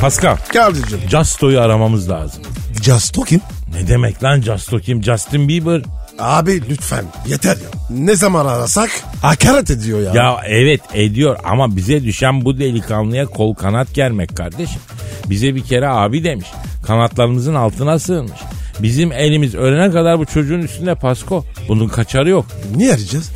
Pascal, 0.00 0.36
Kardeşim. 0.52 1.00
Justo'yu 1.10 1.60
aramamız 1.60 2.10
lazım. 2.10 2.42
Just 2.82 3.14
talking. 3.14 3.42
Ne 3.74 3.88
demek 3.88 4.22
lan 4.22 4.40
Justo 4.40 4.78
kim? 4.78 5.02
Justin 5.02 5.48
Bieber. 5.48 5.82
Abi 6.18 6.62
lütfen 6.70 7.04
yeter 7.28 7.56
ya. 7.56 7.68
Ne 7.90 8.16
zaman 8.16 8.46
arasak 8.46 8.90
hakaret 9.22 9.70
ediyor 9.70 10.00
ya. 10.00 10.22
Ya 10.22 10.40
evet 10.46 10.80
ediyor 10.94 11.36
ama 11.44 11.76
bize 11.76 12.04
düşen 12.04 12.44
bu 12.44 12.58
delikanlıya 12.58 13.26
kol 13.26 13.54
kanat 13.54 13.94
germek 13.94 14.36
kardeşim. 14.36 14.80
Bize 15.26 15.54
bir 15.54 15.62
kere 15.64 15.88
abi 15.88 16.24
demiş. 16.24 16.46
Kanatlarımızın 16.86 17.54
altına 17.54 17.98
sığınmış. 17.98 18.40
Bizim 18.82 19.12
elimiz 19.12 19.54
ölene 19.54 19.90
kadar 19.90 20.18
bu 20.18 20.26
çocuğun 20.26 20.58
üstünde 20.58 20.94
Pasko. 20.94 21.44
Bunun 21.68 21.88
kaçarı 21.88 22.28
yok. 22.28 22.46
Niye 22.76 22.92
arayacağız? 22.92 23.30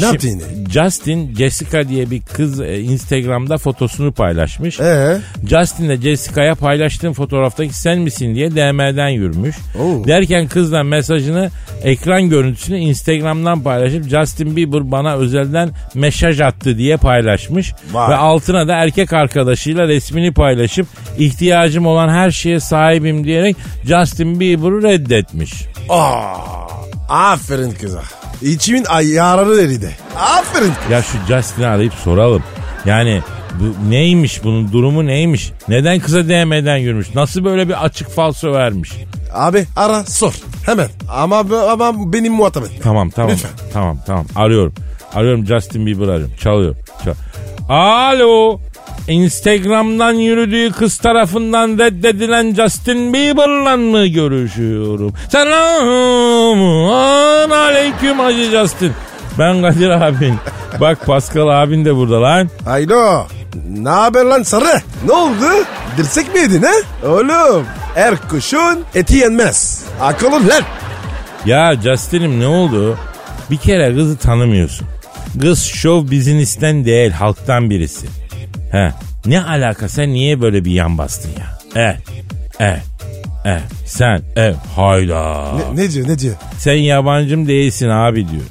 Ne 0.00 0.06
yaptı 0.06 0.26
yine? 0.26 0.42
Justin 0.70 1.34
Jessica 1.34 1.88
diye 1.88 2.10
bir 2.10 2.20
kız 2.20 2.60
e, 2.60 2.80
Instagram'da 2.80 3.58
fotosunu 3.58 4.12
paylaşmış. 4.12 4.80
Ee? 4.80 5.18
Justin 5.50 5.88
de 5.88 5.96
Jessica'ya 5.96 6.54
paylaştığın 6.54 7.12
fotoğraftaki 7.12 7.74
sen 7.74 7.98
misin 7.98 8.34
diye 8.34 8.50
DM'den 8.50 9.08
yürümüş. 9.08 9.56
Oo. 9.80 10.04
Derken 10.06 10.48
kız 10.48 10.72
da 10.72 10.82
mesajını 10.82 11.50
ekran 11.82 12.28
görüntüsünü 12.28 12.78
Instagram'dan 12.78 13.62
paylaşıp 13.62 14.08
Justin 14.08 14.56
Bieber 14.56 14.90
bana 14.90 15.16
özelden 15.16 15.70
mesaj 15.94 16.40
attı 16.40 16.78
diye 16.78 16.96
paylaşmış. 16.96 17.72
Vay. 17.92 18.10
Ve 18.10 18.16
altına 18.16 18.68
da 18.68 18.74
erkek 18.74 19.12
arkadaşıyla 19.12 19.88
resmini 19.88 20.32
paylaşıp 20.32 20.86
ihtiyacım 21.18 21.86
olan 21.86 22.08
her 22.08 22.30
şeye 22.30 22.60
sahibim 22.60 23.24
diyerek 23.24 23.56
Justin 23.84 24.40
Bieber'ı 24.68 24.82
reddetmiş. 24.82 25.52
Aa, 25.88 26.34
aferin 27.08 27.70
kıza. 27.70 28.02
İçimin 28.42 28.84
ayarları 28.84 29.60
eridi. 29.62 29.96
Aferin 30.16 30.72
kız. 30.82 30.90
Ya 30.90 31.02
şu 31.02 31.18
Justin'i 31.28 31.66
arayıp 31.66 31.94
soralım. 31.94 32.42
Yani 32.84 33.22
bu 33.60 33.90
neymiş 33.90 34.44
bunun 34.44 34.72
durumu 34.72 35.06
neymiş? 35.06 35.52
Neden 35.68 36.00
kıza 36.00 36.24
DM'den 36.24 36.76
yürümüş? 36.76 37.14
Nasıl 37.14 37.44
böyle 37.44 37.68
bir 37.68 37.84
açık 37.84 38.10
falso 38.10 38.52
vermiş? 38.52 38.92
Abi 39.34 39.66
ara 39.76 40.04
sor. 40.04 40.34
Hemen. 40.66 40.88
Ama, 41.10 41.38
ama 41.70 42.12
benim 42.12 42.32
muhatap 42.32 42.64
et. 42.64 42.70
Tamam 42.82 43.10
tamam. 43.10 43.30
Lütfen. 43.32 43.50
Tamam 43.72 43.98
tamam. 44.06 44.26
Arıyorum. 44.36 44.74
Arıyorum 45.14 45.46
Justin 45.46 45.86
Bieber 45.86 46.08
arıyorum. 46.08 46.34
Çalıyor. 46.40 46.76
Çal. 47.04 47.14
Alo. 47.68 48.60
Instagram'dan 49.08 50.12
yürüdüğü 50.12 50.72
kız 50.72 50.98
tarafından 50.98 51.78
reddedilen 51.78 52.54
Justin 52.54 53.12
Bieber'la 53.14 53.76
mı 53.76 54.06
görüşüyorum? 54.06 55.12
Selamun 55.32 56.90
aleyküm 57.50 58.18
Hacı 58.18 58.50
Justin. 58.50 58.92
Ben 59.38 59.62
Kadir 59.62 59.90
abin. 59.90 60.34
Bak 60.80 61.06
Pascal 61.06 61.62
abin 61.62 61.84
de 61.84 61.96
burada 61.96 62.22
lan. 62.22 62.50
Haydo. 62.64 63.26
Ne 63.68 63.88
haber 63.88 64.24
lan 64.24 64.42
sarı? 64.42 64.80
Ne 65.06 65.12
oldu? 65.12 65.64
Dirsek 65.96 66.34
mi 66.34 66.40
yedin 66.40 66.62
ha? 66.62 67.08
Oğlum 67.08 67.64
Her 67.94 68.28
kuşun 68.28 68.78
eti 68.94 69.16
yenmez. 69.16 69.84
Akıllı 70.00 70.48
lan. 70.48 70.62
Ya 71.46 71.74
Justin'im 71.82 72.40
ne 72.40 72.46
oldu? 72.46 72.98
Bir 73.50 73.56
kere 73.56 73.94
kızı 73.94 74.16
tanımıyorsun. 74.18 74.86
Kız 75.40 75.62
show 75.64 76.16
business'ten 76.16 76.84
değil 76.84 77.10
halktan 77.10 77.70
birisi. 77.70 78.06
He. 78.72 78.90
Ne 79.26 79.42
alaka 79.42 79.88
sen 79.88 80.12
niye 80.12 80.40
böyle 80.40 80.64
bir 80.64 80.70
yan 80.70 80.98
bastın 80.98 81.30
ya? 81.38 81.58
Evet. 81.74 81.98
Evet. 82.60 82.82
Evet. 83.44 83.62
Sen 83.86 84.22
evet. 84.36 84.56
Hayda. 84.76 85.52
Ne, 85.74 85.82
ne 85.82 85.90
diyor 85.90 86.08
ne 86.08 86.18
diyor? 86.18 86.34
Sen 86.58 86.74
yabancım 86.74 87.48
değilsin 87.48 87.88
abi 87.88 88.28
diyor. 88.28 88.42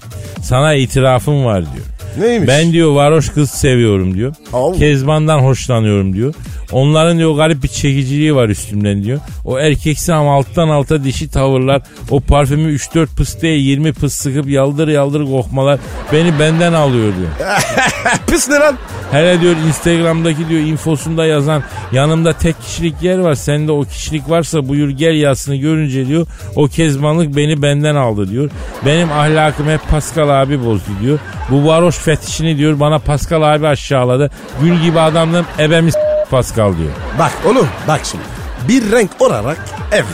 Sana 0.41 0.74
itirafım 0.74 1.45
var 1.45 1.63
diyor. 1.63 1.86
Neymiş? 2.19 2.47
Ben 2.47 2.71
diyor 2.71 2.91
varoş 2.91 3.29
kız 3.29 3.50
seviyorum 3.51 4.13
diyor. 4.15 4.36
Allah. 4.53 4.77
Kezbandan 4.77 5.39
hoşlanıyorum 5.39 6.13
diyor. 6.13 6.33
Onların 6.71 7.17
diyor 7.17 7.36
garip 7.36 7.63
bir 7.63 7.67
çekiciliği 7.67 8.36
var 8.36 8.50
üstümden 8.50 9.03
diyor. 9.03 9.19
O 9.45 9.59
erkeksi 9.59 10.13
ama 10.13 10.36
alttan 10.36 10.69
alta 10.69 11.03
dişi 11.03 11.29
tavırlar. 11.31 11.81
O 12.09 12.19
parfümü 12.19 12.75
3-4 12.75 13.07
pıs 13.07 13.41
değil 13.41 13.65
20 13.65 13.93
pıs 13.93 14.13
sıkıp 14.13 14.50
yaldır 14.50 14.88
yaldır 14.88 15.25
kokmalar 15.25 15.79
beni 16.13 16.39
benden 16.39 16.74
alıyor 16.74 17.13
diyor. 17.15 17.29
Pis 18.27 18.50
ne 18.50 18.55
lan? 18.55 18.77
Hele 19.11 19.41
diyor 19.41 19.55
Instagram'daki 19.67 20.49
diyor 20.49 20.61
infosunda 20.61 21.25
yazan 21.25 21.63
yanımda 21.91 22.33
tek 22.33 22.61
kişilik 22.61 23.01
yer 23.03 23.17
var. 23.19 23.35
Sende 23.35 23.71
o 23.71 23.83
kişilik 23.83 24.29
varsa 24.29 24.67
buyur 24.67 24.89
gel 24.89 25.15
yazısını 25.15 25.55
görünce 25.55 26.07
diyor 26.07 26.27
o 26.55 26.67
kezbanlık 26.67 27.35
beni 27.35 27.61
benden 27.61 27.95
aldı 27.95 28.29
diyor. 28.29 28.49
Benim 28.85 29.11
ahlakım 29.11 29.67
hep 29.69 29.81
Pascal 29.89 30.41
abi 30.41 30.65
bozdu 30.65 30.89
diyor. 31.01 31.19
Bu 31.51 31.67
varoş 31.67 31.95
fetişini 31.97 32.57
diyor 32.57 32.79
bana 32.79 32.99
Pascal 32.99 33.41
abi 33.55 33.67
aşağıladı. 33.67 34.31
Gül 34.61 34.75
gibi 34.81 34.99
adamdım 34.99 35.45
ebemi 35.59 35.91
s- 35.91 35.99
Pascal 36.31 36.77
diyor. 36.77 36.89
Bak 37.19 37.31
oğlum 37.45 37.67
bak 37.87 38.01
şimdi. 38.11 38.23
Bir 38.67 38.91
renk 38.91 39.09
olarak 39.19 39.57
evet. 39.91 40.05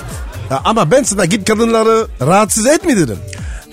Ama 0.65 0.91
ben 0.91 1.03
sana 1.03 1.25
git 1.25 1.47
kadınları 1.49 2.07
rahatsız 2.21 2.65
dedim. 2.65 3.17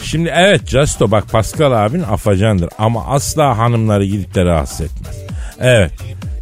Şimdi 0.02 0.32
evet 0.34 0.68
Justo 0.68 1.10
bak 1.10 1.30
Pascal 1.32 1.86
abin 1.86 2.02
afacandır 2.02 2.68
ama 2.78 3.06
asla 3.06 3.58
hanımları 3.58 4.04
gidip 4.04 4.34
de 4.34 4.44
rahatsız 4.44 4.80
etmez. 4.80 5.16
Evet. 5.60 5.92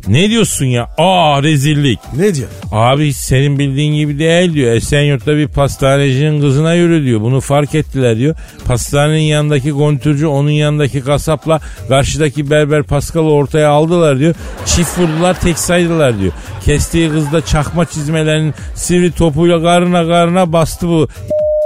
Ne 0.09 0.31
diyorsun 0.31 0.67
ya? 0.67 0.88
Aa 0.99 1.43
rezillik. 1.43 1.99
Ne 2.17 2.35
diyor? 2.35 2.49
Abi 2.73 3.12
senin 3.12 3.59
bildiğin 3.59 3.95
gibi 3.95 4.19
değil 4.19 4.55
diyor. 4.55 4.73
Esenyurt'ta 4.73 5.37
bir 5.37 5.49
pastanecinin 5.49 6.41
kızına 6.41 6.75
yürü 6.75 7.05
diyor. 7.05 7.21
Bunu 7.21 7.41
fark 7.41 7.75
ettiler 7.75 8.17
diyor. 8.17 8.37
Pastanenin 8.67 9.21
yanındaki 9.21 9.71
kontürcü 9.71 10.27
onun 10.27 10.50
yanındaki 10.50 11.00
kasapla 11.00 11.61
karşıdaki 11.88 12.50
berber 12.50 12.83
Pascal'ı 12.83 13.31
ortaya 13.31 13.71
aldılar 13.71 14.19
diyor. 14.19 14.35
Çift 14.67 14.99
vurdular 14.99 15.41
tek 15.41 15.59
saydılar 15.59 16.21
diyor. 16.21 16.33
Kestiği 16.65 17.11
kız 17.11 17.33
da 17.33 17.45
çakma 17.45 17.85
çizmelerinin 17.85 18.55
sivri 18.75 19.12
topuyla 19.12 19.62
karına 19.62 20.07
karına 20.07 20.53
bastı 20.53 20.88
bu 20.88 21.09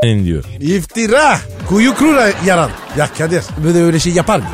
diyor. 0.03 0.45
İftira. 0.61 1.39
Kuyu 1.69 1.95
kurura 1.95 2.29
yaran. 2.47 2.71
Ya 2.99 3.09
Kadir 3.19 3.43
böyle 3.65 3.79
öyle 3.79 3.99
şey 4.01 4.13
yapar 4.13 4.39
mı? 4.39 4.45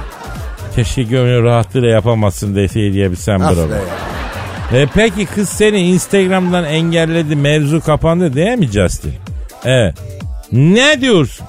Keşke 0.77 1.03
gönül 1.03 1.43
rahatlığıyla 1.43 1.89
yapamazsın 1.89 2.57
deseydi 2.57 2.93
diyebilsem 2.95 3.43
Ah 3.43 3.51
bravo. 3.51 3.69
E 4.73 4.87
peki 4.95 5.27
kız 5.27 5.49
seni 5.49 5.81
Instagram'dan 5.81 6.65
engelledi 6.65 7.37
mevzu 7.37 7.81
kapandı 7.81 8.35
değil 8.35 8.59
mi 8.59 8.67
Justin? 8.67 9.13
Evet. 9.65 9.95
Ne 10.53 11.01
diyorsun? 11.01 11.47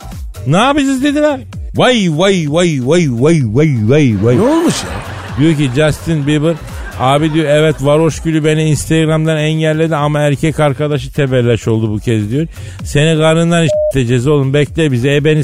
Ne 0.47 0.57
yapacağız 0.57 1.03
dediler. 1.03 1.39
Vay 1.75 2.07
vay 2.11 2.45
vay 2.49 2.79
vay 2.83 3.07
vay 3.09 3.41
vay 3.45 3.73
vay 3.89 4.15
vay. 4.21 4.37
Ne 4.37 4.41
olmuş 4.41 4.75
ya? 4.83 4.89
Diyor 5.39 5.57
ki 5.57 5.69
Justin 5.75 6.27
Bieber 6.27 6.55
abi 6.99 7.33
diyor 7.33 7.45
evet 7.45 7.75
varoş 7.81 8.19
gülü 8.19 8.45
beni 8.45 8.63
Instagram'dan 8.63 9.37
engelledi 9.37 9.95
ama 9.95 10.19
erkek 10.19 10.59
arkadaşı 10.59 11.13
tebelleş 11.13 11.67
oldu 11.67 11.91
bu 11.93 11.99
kez 11.99 12.31
diyor. 12.31 12.47
Seni 12.83 13.19
karından 13.19 13.67
isteyeceğiz 13.87 14.27
oğlum 14.27 14.53
bekle 14.53 14.91
bizi 14.91 15.09
e 15.09 15.23
beni 15.23 15.43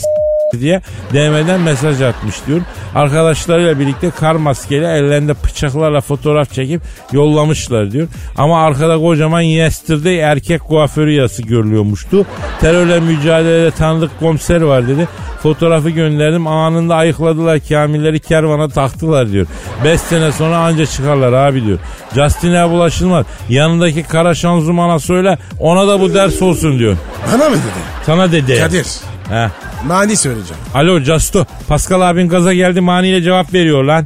diye 0.62 0.82
DM'den 1.14 1.62
mesaj 1.62 2.02
atmış 2.02 2.36
diyor. 2.48 2.62
Arkadaşlarıyla 2.96 3.80
birlikte 3.80 4.10
kar 4.10 4.36
maskeli 4.36 4.86
ellerinde 4.86 5.34
bıçaklarla 5.44 6.02
fotoğraf 6.02 6.54
çekip 6.54 6.82
yollamışlar 7.12 7.91
diyor. 7.91 8.08
Ama 8.38 8.65
arkada 8.65 8.98
kocaman 8.98 9.41
yesterday 9.41 10.20
erkek 10.20 10.62
kuaförü 10.62 11.12
yazısı 11.12 11.41
görülüyormuştu. 11.41 12.26
Terörle 12.62 13.00
mücadelede 13.00 13.72
tanıdık 13.72 14.20
komiser 14.20 14.62
var 14.62 14.88
dedi. 14.88 15.08
Fotoğrafı 15.44 15.89
gönderdim 15.89 16.48
anında 16.48 16.96
ayıkladılar 16.96 17.60
kamilleri 17.70 18.20
kervana 18.20 18.68
taktılar 18.70 19.32
diyor. 19.32 19.48
5 19.84 20.02
sene 20.02 20.32
sonra 20.32 20.58
anca 20.58 20.86
çıkarlar 20.86 21.34
abi 21.34 21.65
diyor. 21.65 21.80
Justin'e 22.15 22.70
bulaşılmaz. 22.70 23.26
Yanındaki 23.50 24.04
kara 24.04 24.34
şanzımana 24.34 25.00
söyle 25.00 25.38
ona 25.60 25.88
da 25.88 26.00
bu 26.02 26.13
ders 26.13 26.41
olsun 26.41 26.80
diyor. 26.80 26.98
Bana 27.34 27.50
mı 27.50 27.56
dedi? 27.56 28.06
Sana 28.06 28.32
dedi. 28.32 28.60
Kadir. 28.60 28.88
Heh. 29.30 29.50
Mani 29.86 30.18
söyleyeceğim. 30.18 30.62
Alo 30.74 31.00
Justo. 31.00 31.46
Pascal 31.68 32.02
abin 32.02 32.30
gaza 32.30 32.54
geldi 32.54 32.82
maniyle 32.82 33.22
cevap 33.22 33.54
veriyor 33.54 33.84
lan. 33.84 34.06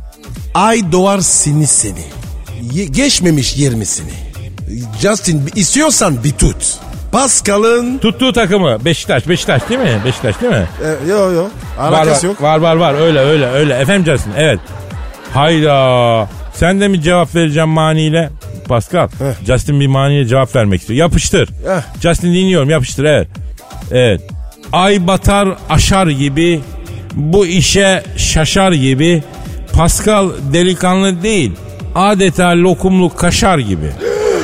Ay 0.56 0.92
doğar 0.92 1.20
seni 1.20 1.68
seni. 1.68 2.04
Ye- 2.74 2.86
geçmemiş 2.86 3.58
yirmisini. 3.58 4.12
Justin 5.02 5.50
istiyorsan 5.56 6.24
bir 6.24 6.32
tut. 6.32 6.78
Pascal'ın... 7.12 7.98
Tuttuğu 7.98 8.34
takımı 8.34 8.86
Beşiktaş. 8.86 9.28
Beşiktaş 9.28 9.70
değil 9.70 9.80
mi? 9.80 10.02
Beşiktaş 10.06 10.42
değil 10.42 10.54
mi? 10.54 10.68
E, 10.84 11.10
yo 11.10 11.32
yo. 11.32 11.46
Alakası 11.80 12.28
var, 12.28 12.32
yok. 12.32 12.42
var 12.42 12.58
var 12.58 12.76
var 12.76 12.94
öyle 13.02 13.20
öyle 13.20 13.48
öyle. 13.48 13.76
Efendim 13.76 14.14
Justin 14.14 14.32
evet. 14.38 14.60
Hayda. 15.34 16.28
Sen 16.54 16.82
de 16.82 16.88
mi 16.88 17.02
cevap 17.02 17.36
vereceğim 17.36 17.70
maniyle? 17.70 18.30
Pascal. 18.68 19.08
Heh. 19.08 19.46
Justin 19.48 19.80
bir 19.80 19.88
maniyle 19.88 20.28
cevap 20.28 20.56
vermek 20.56 20.82
istiyor. 20.82 21.00
Yapıştır. 21.00 21.50
Heh. 21.50 22.02
Justin 22.02 22.34
dinliyorum 22.34 22.70
yapıştır 22.70 23.04
evet. 23.04 23.28
Evet. 23.92 24.22
Ay 24.74 25.08
batar 25.08 25.50
aşar 25.70 26.08
gibi 26.08 26.62
bu 27.14 27.46
işe 27.46 28.04
şaşar 28.18 28.72
gibi 28.72 29.24
Pascal 29.74 30.30
delikanlı 30.54 31.24
değil 31.24 31.52
adeta 31.96 32.48
lokumlu 32.50 33.16
kaşar 33.16 33.58
gibi. 33.58 33.92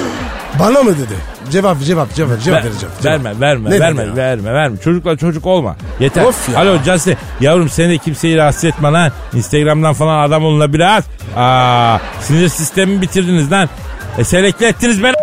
Bana 0.60 0.84
mı 0.84 0.92
dedi? 0.92 1.14
Cevap 1.52 1.82
cevap 1.84 2.14
cevap 2.16 2.42
cevap 2.44 2.60
Ver- 2.64 2.70
vereceğim. 2.70 2.96
Cevap. 3.04 3.24
Verme 3.26 3.40
verme 3.40 3.70
Ne 3.70 3.80
verme 3.80 4.04
ya? 4.04 4.16
verme 4.16 4.54
verme. 4.54 4.78
Çocukla 4.78 5.18
çocuk 5.18 5.46
olma. 5.46 5.76
Yeter. 6.00 6.24
Of 6.24 6.50
ya. 6.50 6.60
Alo 6.60 6.78
Justin. 6.86 7.18
Yavrum 7.42 7.70
sen 7.70 7.90
de 7.90 7.98
kimseyi 7.98 8.38
rahatsız 8.38 8.64
etme 8.66 8.92
lan. 8.92 9.12
Instagram'dan 9.34 9.94
falan 9.94 10.24
adam 10.24 10.46
oluna 10.46 10.74
biraz. 10.74 11.04
Aa, 11.36 11.98
sinir 12.22 12.50
sistemimi 12.50 13.02
bitirdiniz 13.02 13.52
lan. 13.52 13.70
E 14.18 14.24
selekte 14.24 14.68
ettiniz 14.68 15.04
beni 15.04 15.14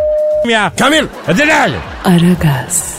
ya. 0.52 0.72
Kamil. 0.78 1.04
Hadi 1.26 1.48
lan. 1.48 1.70
Aragaz, 2.04 2.94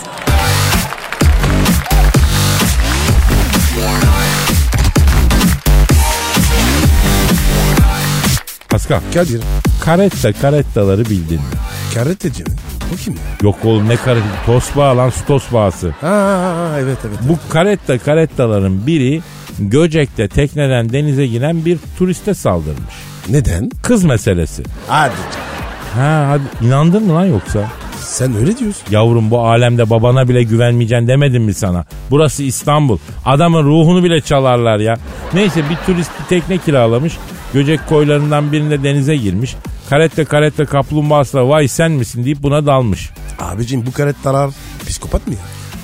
Pascal. 8.84 9.02
Kadir. 9.14 9.42
Karetta 9.82 10.34
karettaları 10.34 11.06
bildin 11.06 11.36
mi? 11.36 11.58
Karateci 11.94 12.44
mi? 12.44 12.50
O 12.94 12.96
kim? 12.96 13.16
Yok 13.42 13.56
oğlum 13.64 13.90
ne 13.90 13.96
karetta? 13.96 14.28
Tosbağa 14.46 14.98
lan 14.98 15.10
su 15.10 15.26
tosbağası. 15.26 15.90
Ha, 16.02 16.08
ha, 16.08 16.56
ha, 16.58 16.80
evet 16.80 16.98
evet. 17.08 17.18
Bu 17.30 17.38
karetta 17.50 17.98
karettaların 17.98 18.88
biri 18.88 19.22
Göcek'te 19.60 20.28
tekneden 20.28 20.94
denize 20.94 21.28
giren 21.28 21.66
bir 21.66 21.78
turiste 21.98 22.34
saldırmış. 22.34 22.94
Neden? 23.30 23.70
Kız 23.84 24.04
meselesi. 24.04 24.64
Hadi 24.88 25.14
canım. 25.16 25.48
Ha 25.96 26.26
hadi 26.30 26.66
inandın 26.68 27.04
mı 27.04 27.14
lan 27.16 27.26
yoksa? 27.26 27.68
Sen 28.02 28.36
öyle 28.36 28.58
diyorsun. 28.58 28.84
Yavrum 28.92 29.32
bu 29.32 29.40
alemde 29.48 29.90
babana 29.90 30.30
bile 30.30 30.44
güvenmeyeceksin 30.44 31.08
demedim 31.08 31.44
mi 31.44 31.54
sana? 31.54 31.86
Burası 32.12 32.44
İstanbul. 32.44 32.98
Adamın 33.26 33.64
ruhunu 33.64 34.04
bile 34.04 34.22
çalarlar 34.22 34.80
ya. 34.80 34.96
Neyse 35.34 35.64
bir 35.70 35.76
turist 35.76 36.12
bir 36.20 36.26
tekne 36.26 36.58
kiralamış. 36.58 37.14
Göcek 37.54 37.88
koylarından 37.90 38.52
birinde 38.52 38.84
denize 38.84 39.16
girmiş. 39.16 39.56
Karette 39.90 40.26
karette 40.26 40.66
kaplumbağasına 40.66 41.50
vay 41.50 41.68
sen 41.68 41.92
misin 41.92 42.26
deyip 42.26 42.44
buna 42.44 42.66
dalmış. 42.66 43.10
Abicim 43.40 43.86
bu 43.86 43.92
karettalar 43.92 44.52
psikopat 44.88 45.28
mı 45.28 45.34
ya? 45.34 45.40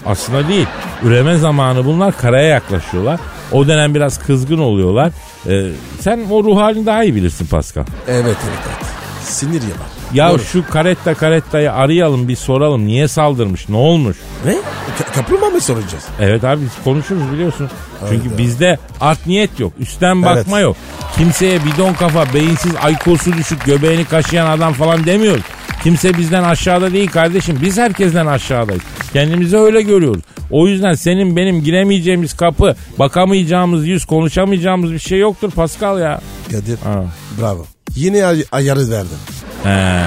Aslında 0.05 0.47
değil. 0.47 0.67
Üreme 1.03 1.37
zamanı 1.37 1.85
bunlar 1.85 2.17
karaya 2.17 2.47
yaklaşıyorlar. 2.47 3.19
O 3.51 3.67
dönem 3.67 3.95
biraz 3.95 4.19
kızgın 4.19 4.57
oluyorlar. 4.59 5.11
Ee, 5.47 5.69
sen 5.99 6.19
o 6.29 6.43
ruh 6.43 6.57
halini 6.57 6.85
daha 6.85 7.03
iyi 7.03 7.15
bilirsin 7.15 7.45
Pascal. 7.47 7.83
Evet 8.07 8.25
evet 8.25 8.59
evet. 8.67 8.87
Sinir 9.23 9.61
yapar. 9.61 9.87
Ya 10.13 10.29
Doğru. 10.29 10.39
şu 10.39 10.63
karetta 10.69 11.13
karettayı 11.13 11.73
arayalım 11.73 12.27
bir 12.27 12.35
soralım. 12.35 12.85
Niye 12.87 13.07
saldırmış? 13.07 13.69
Ne 13.69 13.75
olmuş? 13.75 14.17
Ne? 14.45 14.51
Ka- 14.51 15.13
kaplumbağa 15.15 15.49
mı 15.49 15.61
soracağız? 15.61 16.03
Evet 16.19 16.43
abi 16.43 16.61
biz 16.61 16.83
konuşuruz 16.83 17.31
biliyorsun. 17.33 17.69
Çünkü 18.09 18.27
Evet. 18.27 18.37
bizde 18.37 18.77
art 19.01 19.27
niyet 19.27 19.59
yok. 19.59 19.73
Üstten 19.79 20.23
bakma 20.23 20.57
Evet. 20.59 20.63
yok. 20.63 20.75
Kimseye 21.17 21.59
bidon 21.65 21.93
kafa, 21.93 22.33
beyinsiz, 22.33 22.71
aykosu 22.81 23.33
düşük, 23.33 23.65
göbeğini 23.65 24.05
kaşıyan 24.05 24.47
adam 24.57 24.73
falan 24.73 25.05
demiyoruz. 25.05 25.43
Kimse 25.83 26.17
bizden 26.17 26.43
aşağıda 26.43 26.93
değil 26.93 27.07
kardeşim. 27.11 27.59
Biz 27.61 27.77
herkesten 27.77 28.25
aşağıdayız. 28.25 28.81
Kendimizi 29.13 29.57
öyle 29.57 29.81
görüyoruz. 29.81 30.21
O 30.51 30.67
yüzden 30.67 30.93
senin 30.93 31.35
benim 31.35 31.63
giremeyeceğimiz 31.63 32.37
kapı, 32.37 32.75
bakamayacağımız 32.99 33.87
yüz, 33.87 34.05
konuşamayacağımız 34.05 34.91
bir 34.93 34.99
şey 34.99 35.19
yoktur 35.19 35.51
Pascal 35.51 35.99
ya. 35.99 36.21
Kadir 36.51 36.77
Ha. 36.83 37.03
bravo. 37.41 37.65
Yine 37.95 38.25
ay- 38.25 38.43
ayarı 38.51 38.89
verdin. 38.89 39.17
He. 39.63 40.01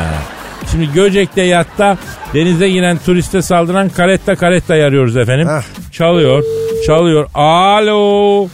Şimdi 0.71 0.93
Göcek'te 0.93 1.43
yatta 1.43 1.97
denize 2.35 2.69
giren 2.69 2.99
turiste 2.99 3.43
saldıran 3.43 3.89
karetta 3.89 4.37
karetta 4.37 4.75
arıyoruz 4.75 5.17
efendim. 5.17 5.49
Heh. 5.49 5.91
Çalıyor, 5.93 6.45
çalıyor. 6.87 7.27
Alo. 7.35 8.49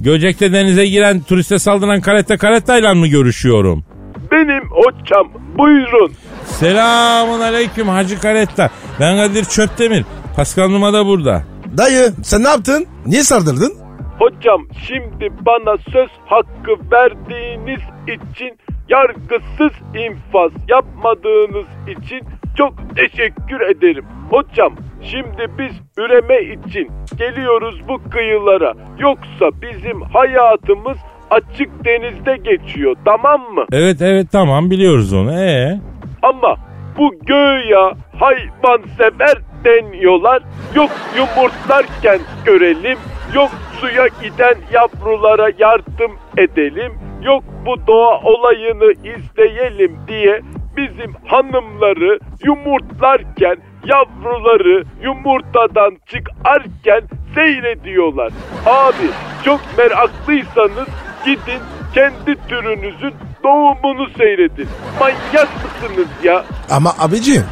Göcek'te 0.00 0.52
denize 0.52 0.86
giren 0.86 1.20
turiste 1.20 1.58
saldıran 1.58 2.00
karetta 2.00 2.36
karettayla 2.36 2.94
mı 2.94 3.06
görüşüyorum? 3.06 3.84
Benim 4.32 4.62
hocam 4.70 5.28
buyurun. 5.58 6.12
Selamun 6.46 7.40
aleyküm 7.40 7.88
Hacı 7.88 8.20
Karetta. 8.20 8.70
Ben 9.00 9.16
Kadir 9.16 9.44
Çöptemir. 9.44 10.04
Pascal 10.36 10.68
Numa 10.68 10.92
da 10.92 11.06
burada. 11.06 11.42
Dayı 11.76 12.12
sen 12.22 12.44
ne 12.44 12.48
yaptın? 12.48 12.86
Niye 13.06 13.22
sardırdın? 13.22 13.72
Hocam 14.18 14.60
şimdi 14.88 15.28
bana 15.46 15.76
söz 15.92 16.10
hakkı 16.26 16.72
verdiğiniz 16.92 17.80
için 18.08 18.58
yargısız 18.90 19.72
infaz 19.94 20.52
yapmadığınız 20.68 21.66
için 21.88 22.20
çok 22.56 22.74
teşekkür 22.96 23.60
ederim. 23.60 24.04
Hocam 24.30 24.72
şimdi 25.02 25.46
biz 25.58 25.72
üreme 25.98 26.40
için 26.42 26.90
geliyoruz 27.18 27.80
bu 27.88 28.10
kıyılara. 28.10 28.74
Yoksa 28.98 29.62
bizim 29.62 30.02
hayatımız 30.02 30.98
açık 31.30 31.84
denizde 31.84 32.36
geçiyor 32.36 32.96
tamam 33.04 33.40
mı? 33.40 33.64
Evet 33.72 34.02
evet 34.02 34.26
tamam 34.32 34.70
biliyoruz 34.70 35.12
onu. 35.12 35.32
Ee? 35.40 35.80
Ama 36.22 36.56
bu 36.98 37.14
göğe 37.26 37.94
hayvansever 38.18 39.38
deniyorlar. 39.64 40.42
Yok 40.74 40.90
yumurtlarken 41.16 42.18
görelim. 42.44 42.98
Yok 43.34 43.50
suya 43.80 44.06
giden 44.22 44.54
yavrulara 44.72 45.50
yardım 45.58 46.12
edelim. 46.38 46.92
Yok 47.22 47.44
bu 47.66 47.86
doğa 47.86 48.20
olayını 48.24 48.92
izleyelim 48.92 49.98
diye 50.08 50.40
bizim 50.76 51.12
hanımları 51.26 52.18
yumurtlarken 52.44 53.56
yavruları 53.84 54.84
yumurtadan 55.02 55.96
çıkarken 56.06 57.02
seyrediyorlar. 57.34 58.32
Abi 58.66 59.10
çok 59.44 59.60
meraklıysanız 59.78 60.88
gidin 61.24 61.60
kendi 61.94 62.48
türünüzün 62.48 63.14
doğumunu 63.44 64.08
seyredin. 64.18 64.68
Manyak 65.00 65.48
mısınız 65.64 66.08
ya? 66.24 66.44
Ama 66.70 66.90
abicim 66.98 67.44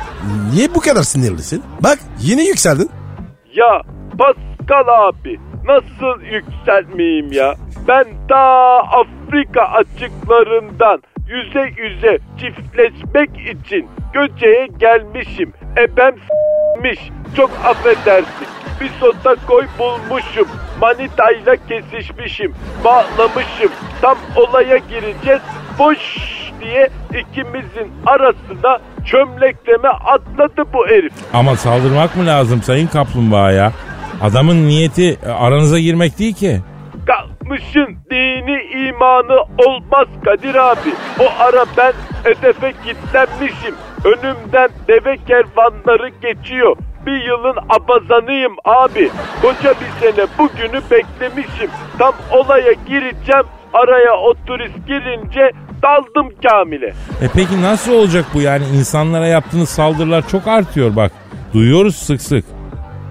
niye 0.55 0.75
bu 0.75 0.81
kadar 0.81 1.03
sinirlisin? 1.03 1.63
Bak 1.85 1.99
yine 2.21 2.45
yükseldin. 2.47 2.91
Ya 3.55 3.83
Pascal 4.19 5.09
abi 5.09 5.41
nasıl 5.65 6.23
yükselmeyeyim 6.23 7.33
ya? 7.33 7.55
Ben 7.89 8.05
ta 8.29 8.37
Afrika 8.79 9.63
açıklarından 9.63 11.03
yüze 11.29 11.73
yüze 11.77 12.19
çiftleşmek 12.41 13.31
için 13.31 13.87
Göce'ye 14.13 14.69
gelmişim. 14.79 15.53
Ebem 15.79 16.15
s**miş. 16.15 16.99
Çok 17.37 17.51
affedersin. 17.65 18.47
Bir 18.81 18.91
sota 19.01 19.35
koy 19.47 19.67
bulmuşum. 19.79 20.49
Manitayla 20.81 21.57
kesişmişim. 21.69 22.55
Bağlamışım. 22.85 23.71
Tam 24.03 24.19
olaya 24.37 24.77
gireceğiz. 24.77 25.41
Boş 25.79 25.99
diye 26.61 26.89
ikimizin 27.11 27.93
arasına 28.07 28.79
çömlekleme 29.05 29.89
atladı 29.89 30.73
bu 30.73 30.87
herif. 30.87 31.13
Ama 31.33 31.57
saldırmak 31.57 32.17
mı 32.17 32.27
lazım 32.27 32.63
Sayın 32.63 32.87
Kaplumbağa 32.87 33.53
ya? 33.53 33.73
Adamın 34.23 34.69
niyeti 34.69 35.19
e, 35.27 35.29
aranıza 35.31 35.79
girmek 35.79 36.19
değil 36.19 36.35
ki. 36.35 36.61
Kalkmışın 37.09 37.97
dini 38.11 38.89
imanı 38.89 39.41
olmaz 39.67 40.09
Kadir 40.25 40.55
abi. 40.55 40.93
O 41.21 41.43
ara 41.43 41.65
ben 41.77 41.93
hedefe 42.25 42.73
kilitlenmişim. 42.85 43.75
Önümden 44.05 44.69
deve 44.89 45.17
kervanları 45.17 46.09
geçiyor. 46.23 46.77
Bir 47.07 47.25
yılın 47.27 47.57
abazanıyım 47.69 48.53
abi. 48.65 49.11
Koca 49.43 49.75
bir 49.81 50.01
sene 50.01 50.27
bugünü 50.39 50.83
beklemişim. 50.91 51.71
Tam 51.99 52.15
olaya 52.31 52.73
gireceğim. 52.73 53.47
Araya 53.73 54.17
o 54.17 54.35
turist 54.47 54.87
girince 54.87 55.51
daldım 55.83 56.29
Kamil'e. 56.43 56.89
E 57.23 57.29
peki 57.35 57.63
nasıl 57.63 57.93
olacak 57.93 58.25
bu 58.35 58.41
yani 58.41 58.65
insanlara 58.67 59.27
yaptığınız 59.27 59.69
saldırılar 59.69 60.29
çok 60.29 60.47
artıyor 60.49 60.97
bak. 60.97 61.13
Duyuyoruz 61.55 61.97
sık 61.97 62.23
sık. 62.23 62.58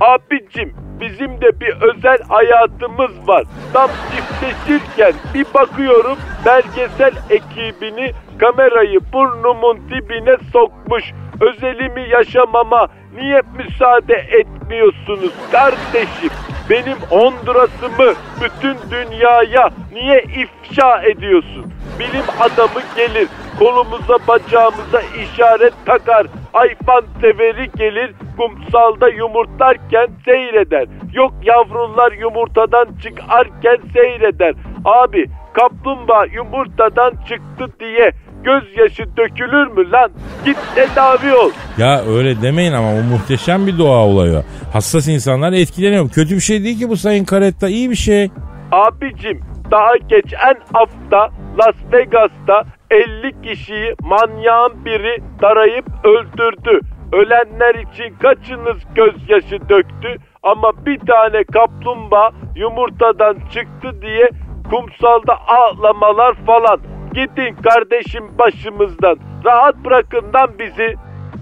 Abicim 0.01 0.73
bizim 0.99 1.41
de 1.41 1.59
bir 1.59 1.81
özel 1.81 2.17
hayatımız 2.29 3.27
var. 3.27 3.43
Tam 3.73 3.89
çiftleşirken 4.11 5.13
bir 5.33 5.45
bakıyorum 5.53 6.17
belgesel 6.45 7.13
ekibini 7.29 8.11
kamerayı 8.39 8.99
burnumun 9.13 9.77
dibine 9.89 10.37
sokmuş. 10.53 11.03
Özelimi 11.41 12.09
yaşamama 12.09 12.87
niye 13.15 13.41
müsaade 13.57 14.13
etmiyorsunuz 14.13 15.33
kardeşim? 15.51 16.29
Benim 16.69 16.97
Honduras'ımı 17.09 18.13
bütün 18.41 18.77
dünyaya 18.91 19.69
niye 19.93 20.23
ifşa 20.23 21.01
ediyorsun? 21.01 21.65
Bilim 21.99 22.25
adamı 22.39 22.81
gelir, 22.95 23.27
kolumuza 23.59 24.17
bacağımıza 24.27 25.01
işaret 25.01 25.73
takar. 25.85 26.27
Hayvan 26.53 27.03
severi 27.21 27.71
gelir, 27.77 28.13
kumsalda 28.37 29.09
yumurtlarken 29.09 30.07
seyreder. 30.25 30.87
Yok 31.13 31.33
yavrular 31.43 32.11
yumurtadan 32.11 32.87
çıkarken 33.03 33.77
seyreder. 33.93 34.53
Abi 34.85 35.25
kaplumbağa 35.57 36.25
yumurtadan 36.25 37.11
çıktı 37.11 37.79
diye 37.79 38.11
gözyaşı 38.43 39.17
dökülür 39.17 39.67
mü 39.67 39.91
lan? 39.91 40.11
Git 40.45 40.57
tedavi 40.75 41.35
ol. 41.35 41.51
Ya 41.77 42.01
öyle 42.05 42.41
demeyin 42.41 42.73
ama 42.73 42.93
o 42.93 43.03
muhteşem 43.03 43.67
bir 43.67 43.77
doğa 43.77 44.05
olayı. 44.05 44.43
Hassas 44.73 45.07
insanlar 45.07 45.53
etkileniyor. 45.53 46.09
Kötü 46.09 46.35
bir 46.35 46.39
şey 46.39 46.63
değil 46.63 46.79
ki 46.79 46.89
bu 46.89 46.97
Sayın 46.97 47.25
Karetta 47.25 47.67
iyi 47.69 47.89
bir 47.89 47.95
şey. 47.95 48.29
Abicim 48.71 49.41
daha 49.71 49.97
geçen 50.09 50.55
hafta 50.73 51.29
Las 51.59 51.75
Vegas'ta 51.93 52.63
50 52.91 53.41
kişiyi 53.41 53.95
manyağın 54.01 54.85
biri 54.85 55.23
tarayıp 55.41 55.85
öldürdü. 56.03 56.79
Ölenler 57.13 57.75
için 57.75 58.15
kaçınız 58.21 58.77
gözyaşı 58.95 59.69
döktü 59.69 60.15
ama 60.43 60.71
bir 60.85 60.99
tane 60.99 61.43
kaplumbağa 61.43 62.31
yumurtadan 62.55 63.37
çıktı 63.53 64.01
diye 64.01 64.29
kumsalda 64.69 65.33
ağlamalar 65.47 66.33
falan. 66.45 66.79
Gidin 67.13 67.55
kardeşim 67.63 68.23
başımızdan. 68.39 69.17
Rahat 69.45 69.75
bırakın 69.85 70.33
lan 70.33 70.49
bizi. 70.59 70.95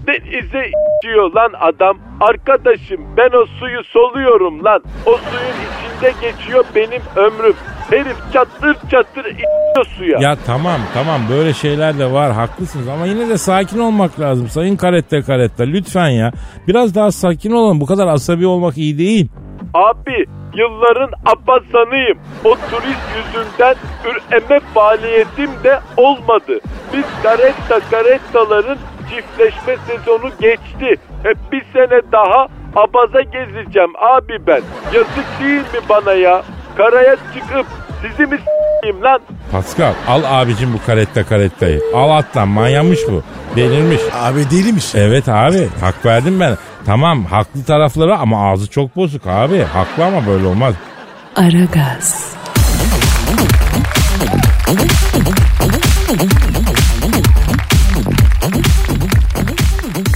Denize 0.06 0.70
diyor 1.02 1.32
lan 1.34 1.52
adam. 1.60 1.98
Arkadaşım 2.20 3.00
ben 3.16 3.30
o 3.42 3.46
suyu 3.46 3.84
soluyorum 3.84 4.64
lan. 4.64 4.82
O 5.06 5.10
suyun 5.10 5.56
içinde 5.66 6.12
geçiyor 6.30 6.64
benim 6.74 7.02
ömrüm. 7.16 7.54
Herif 7.90 8.16
çatır 8.32 8.76
çatır 8.90 9.24
içiyor 9.24 9.84
suya. 9.98 10.18
Ya 10.20 10.36
tamam 10.46 10.80
tamam 10.94 11.20
böyle 11.30 11.52
şeyler 11.52 11.98
de 11.98 12.12
var 12.12 12.32
haklısınız 12.32 12.88
ama 12.88 13.06
yine 13.06 13.28
de 13.28 13.38
sakin 13.38 13.78
olmak 13.78 14.20
lazım 14.20 14.48
Sayın 14.48 14.76
Karetta 14.76 15.22
Karetta 15.22 15.64
lütfen 15.64 16.08
ya. 16.08 16.32
Biraz 16.68 16.94
daha 16.94 17.12
sakin 17.12 17.50
olun 17.50 17.80
bu 17.80 17.86
kadar 17.86 18.06
asabi 18.06 18.46
olmak 18.46 18.78
iyi 18.78 18.98
değil. 18.98 19.28
Abi 19.74 20.26
yılların 20.54 21.10
abbazanıyım. 21.26 22.18
O 22.44 22.54
turist 22.54 23.06
yüzünden 23.16 23.74
üreme 24.04 24.60
faaliyetim 24.74 25.50
de 25.64 25.80
olmadı. 25.96 26.60
Biz 26.92 27.04
karetta 27.22 27.80
karettaların 27.90 28.78
çiftleşme 29.10 29.76
sezonu 29.86 30.30
geçti. 30.40 30.96
Hep 31.22 31.36
bir 31.52 31.64
sene 31.72 32.00
daha 32.12 32.46
abaza 32.76 33.20
gezeceğim 33.20 33.92
abi 33.98 34.46
ben. 34.46 34.62
Yazık 34.92 35.40
değil 35.40 35.60
mi 35.60 35.88
bana 35.88 36.12
ya? 36.12 36.42
Karaya 36.76 37.16
çıkıp 37.16 37.66
sizi 38.02 38.26
mi 38.26 38.36
s**eyim 38.38 39.02
lan? 39.02 39.20
Pascal 39.52 39.92
al 40.08 40.22
abicim 40.24 40.72
bu 40.72 40.78
Karetta 40.86 41.24
Karetta'yı. 41.24 41.80
Al 41.94 42.10
atlan 42.10 42.48
manyamış 42.48 42.98
bu. 43.08 43.22
Delirmiş. 43.56 44.00
Abi 44.14 44.50
değilmiş. 44.50 44.94
Evet 44.94 45.28
abi 45.28 45.68
hak 45.80 46.06
verdim 46.06 46.40
ben. 46.40 46.56
Tamam 46.86 47.24
haklı 47.24 47.64
tarafları 47.64 48.16
ama 48.18 48.50
ağzı 48.52 48.70
çok 48.70 48.96
bozuk 48.96 49.26
abi. 49.26 49.62
Haklı 49.62 50.04
ama 50.04 50.26
böyle 50.26 50.46
olmaz. 50.46 50.74
Aragaz, 51.36 52.34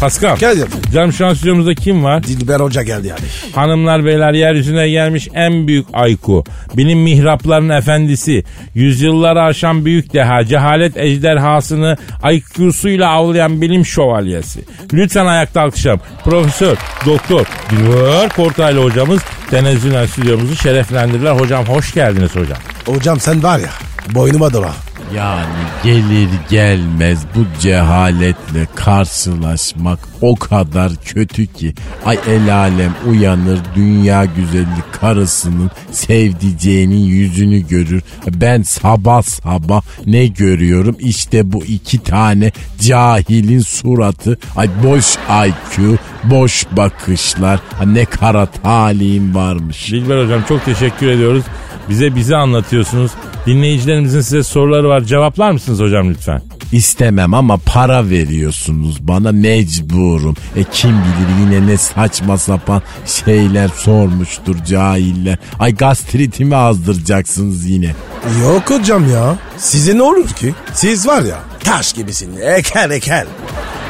Pascal. 0.01 0.37
Gel 0.37 0.59
yapayım. 0.59 0.85
Canım 0.95 1.13
şu 1.13 1.27
an 1.27 1.35
stüdyomuzda 1.35 1.75
kim 1.75 2.05
var? 2.05 2.23
Dilber 2.23 2.61
Hoca 2.61 2.83
geldi 2.83 3.07
yani. 3.09 3.21
Hanımlar 3.55 4.05
beyler 4.05 4.33
yeryüzüne 4.33 4.89
gelmiş 4.89 5.29
en 5.35 5.67
büyük 5.67 5.87
ayku. 5.93 6.45
Bilim 6.77 6.99
mihraplarının 6.99 7.77
efendisi. 7.77 8.45
Yüzyılları 8.75 9.43
aşan 9.43 9.85
büyük 9.85 10.13
deha. 10.13 10.45
Cehalet 10.45 10.97
ejderhasını 10.97 11.97
IQ'suyla 12.33 13.11
avlayan 13.11 13.61
bilim 13.61 13.87
şövalyesi. 13.87 14.61
Lütfen 14.93 15.27
ayakta 15.27 15.61
alkışlayalım. 15.61 16.03
Profesör, 16.25 16.77
doktor, 17.07 17.47
Dilber 17.71 18.29
Kortaylı 18.29 18.85
hocamız 18.85 19.21
tenezzülen 19.51 20.07
stüdyomuzu 20.07 20.57
şereflendirdiler. 20.57 21.33
Hocam 21.33 21.65
hoş 21.65 21.95
geldiniz 21.95 22.37
hocam. 22.37 22.59
Hocam 22.87 23.21
sen 23.21 23.43
var 23.43 23.59
ya 23.59 23.71
boynuma 24.15 24.53
dola. 24.53 24.90
Yani 25.17 25.47
gelir 25.85 26.29
gelmez 26.51 27.19
bu 27.35 27.61
cehaletle 27.61 28.67
karşılaşmak 28.75 29.99
o 30.21 30.37
kadar 30.37 30.93
kötü 31.05 31.47
ki 31.47 31.75
ay 32.07 32.19
el 32.29 32.57
alem 32.57 32.95
uyanır 33.07 33.59
dünya 33.77 34.25
güzeli 34.25 34.67
karısının 35.01 35.71
sevdiceğinin 35.91 37.05
yüzünü 37.07 37.69
görür. 37.69 38.03
Ben 38.27 38.63
sabah 38.63 39.23
sabah 39.23 39.83
ne 40.07 40.27
görüyorum 40.27 40.97
işte 40.99 41.53
bu 41.53 41.65
iki 41.65 41.99
tane 41.99 42.53
cahilin 42.81 43.61
suratı 43.61 44.39
ay 44.57 44.69
boş 44.85 45.17
IQ 45.47 45.99
boş 46.25 46.67
bakışlar 46.73 47.61
Ha, 47.79 47.85
ne 47.87 48.05
kara 48.05 48.47
talim 48.47 49.35
varmış. 49.35 49.91
Dilber 49.91 50.25
hocam 50.25 50.43
çok 50.49 50.65
teşekkür 50.65 51.07
ediyoruz. 51.07 51.45
Bize 51.91 52.15
bizi 52.15 52.37
anlatıyorsunuz. 52.37 53.11
Dinleyicilerimizin 53.47 54.21
size 54.21 54.43
soruları 54.43 54.89
var. 54.89 55.01
Cevaplar 55.01 55.51
mısınız 55.51 55.81
hocam 55.81 56.11
lütfen? 56.11 56.43
İstemem 56.73 57.35
ama 57.35 57.57
para 57.67 58.11
veriyorsunuz 58.11 59.09
bana 59.09 59.33
mecburum. 59.33 60.37
E 60.57 60.65
kim 60.73 60.91
bilir 60.91 61.41
yine 61.57 61.67
ne 61.67 61.77
saçma 61.77 62.39
sapan 62.39 62.83
şeyler 63.07 63.69
sormuştur 63.69 64.57
cahiller. 64.65 65.39
Ay 65.59 65.75
gastritimi 65.75 66.57
azdıracaksınız 66.57 67.65
yine. 67.71 67.95
Yok 68.43 68.71
hocam 68.71 69.11
ya. 69.13 69.37
Size 69.57 69.97
ne 69.99 70.03
olur 70.03 70.29
ki? 70.29 70.55
Siz 70.73 71.07
var 71.07 71.23
ya 71.23 71.39
taş 71.65 71.93
gibisin. 71.93 72.37
Eker 72.57 72.91
eker. 72.91 73.27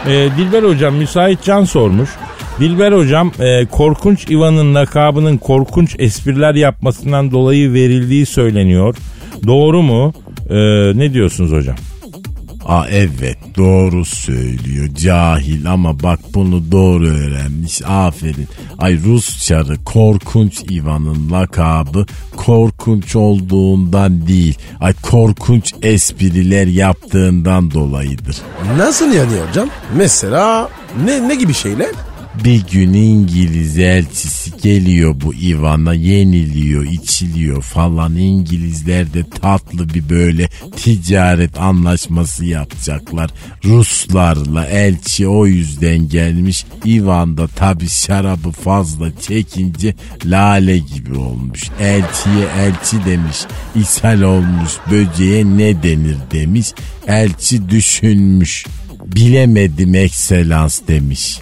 Ee, 0.06 0.28
Dilber 0.38 0.62
hocam 0.62 0.94
müsait 0.94 1.42
can 1.44 1.64
sormuş. 1.64 2.10
Dilber 2.60 2.92
hocam 2.92 3.32
e, 3.40 3.66
Korkunç 3.66 4.30
İvan'ın 4.30 4.74
lakabının 4.74 5.36
korkunç 5.36 5.96
espriler 5.98 6.54
yapmasından 6.54 7.30
dolayı 7.30 7.72
verildiği 7.72 8.26
söyleniyor. 8.26 8.96
Doğru 9.46 9.82
mu? 9.82 10.12
Ee, 10.50 10.54
ne 10.98 11.12
diyorsunuz 11.12 11.52
hocam? 11.52 11.76
Aa 12.66 12.86
evet 12.90 13.38
doğru 13.56 14.04
söylüyor 14.04 14.88
cahil 14.96 15.72
ama 15.72 16.02
bak 16.02 16.20
bunu 16.34 16.72
doğru 16.72 17.06
öğrenmiş 17.08 17.82
aferin. 17.86 18.48
Ay 18.78 18.98
Rus 19.04 19.46
çarı 19.46 19.84
korkunç 19.84 20.62
Ivan'ın 20.70 21.30
lakabı 21.32 22.06
korkunç 22.36 23.16
olduğundan 23.16 24.26
değil 24.26 24.58
ay 24.80 24.92
korkunç 25.02 25.74
espriler 25.82 26.66
yaptığından 26.66 27.70
dolayıdır. 27.70 28.36
Nasıl 28.76 29.12
yani 29.12 29.32
hocam? 29.48 29.68
Mesela 29.96 30.68
ne 31.04 31.28
ne 31.28 31.34
gibi 31.34 31.54
şeyler? 31.54 31.90
Bir 32.34 32.66
gün 32.66 32.92
İngiliz 32.92 33.78
elçisi 33.78 34.50
geliyor 34.62 35.14
bu 35.24 35.34
Ivan'a 35.34 35.94
yeniliyor, 35.94 36.84
içiliyor 36.84 37.62
falan. 37.62 38.16
İngilizler 38.16 39.14
de 39.14 39.24
tatlı 39.40 39.88
bir 39.88 40.08
böyle 40.08 40.48
ticaret 40.76 41.60
anlaşması 41.60 42.44
yapacaklar. 42.44 43.30
Ruslarla 43.64 44.66
elçi 44.66 45.28
o 45.28 45.46
yüzden 45.46 46.08
gelmiş. 46.08 46.64
Ivan 46.86 47.36
da 47.36 47.46
tabi 47.46 47.88
şarabı 47.88 48.50
fazla 48.50 49.20
çekince 49.20 49.94
lale 50.24 50.78
gibi 50.78 51.14
olmuş. 51.18 51.62
Elçiye 51.80 52.46
elçi 52.58 53.04
demiş. 53.06 53.36
ishal 53.76 54.22
olmuş 54.22 54.72
böceğe 54.90 55.44
ne 55.44 55.82
denir 55.82 56.16
demiş. 56.32 56.72
Elçi 57.06 57.70
düşünmüş. 57.70 58.66
Bilemedim 59.06 59.94
ekselans 59.94 60.80
demiş 60.88 61.40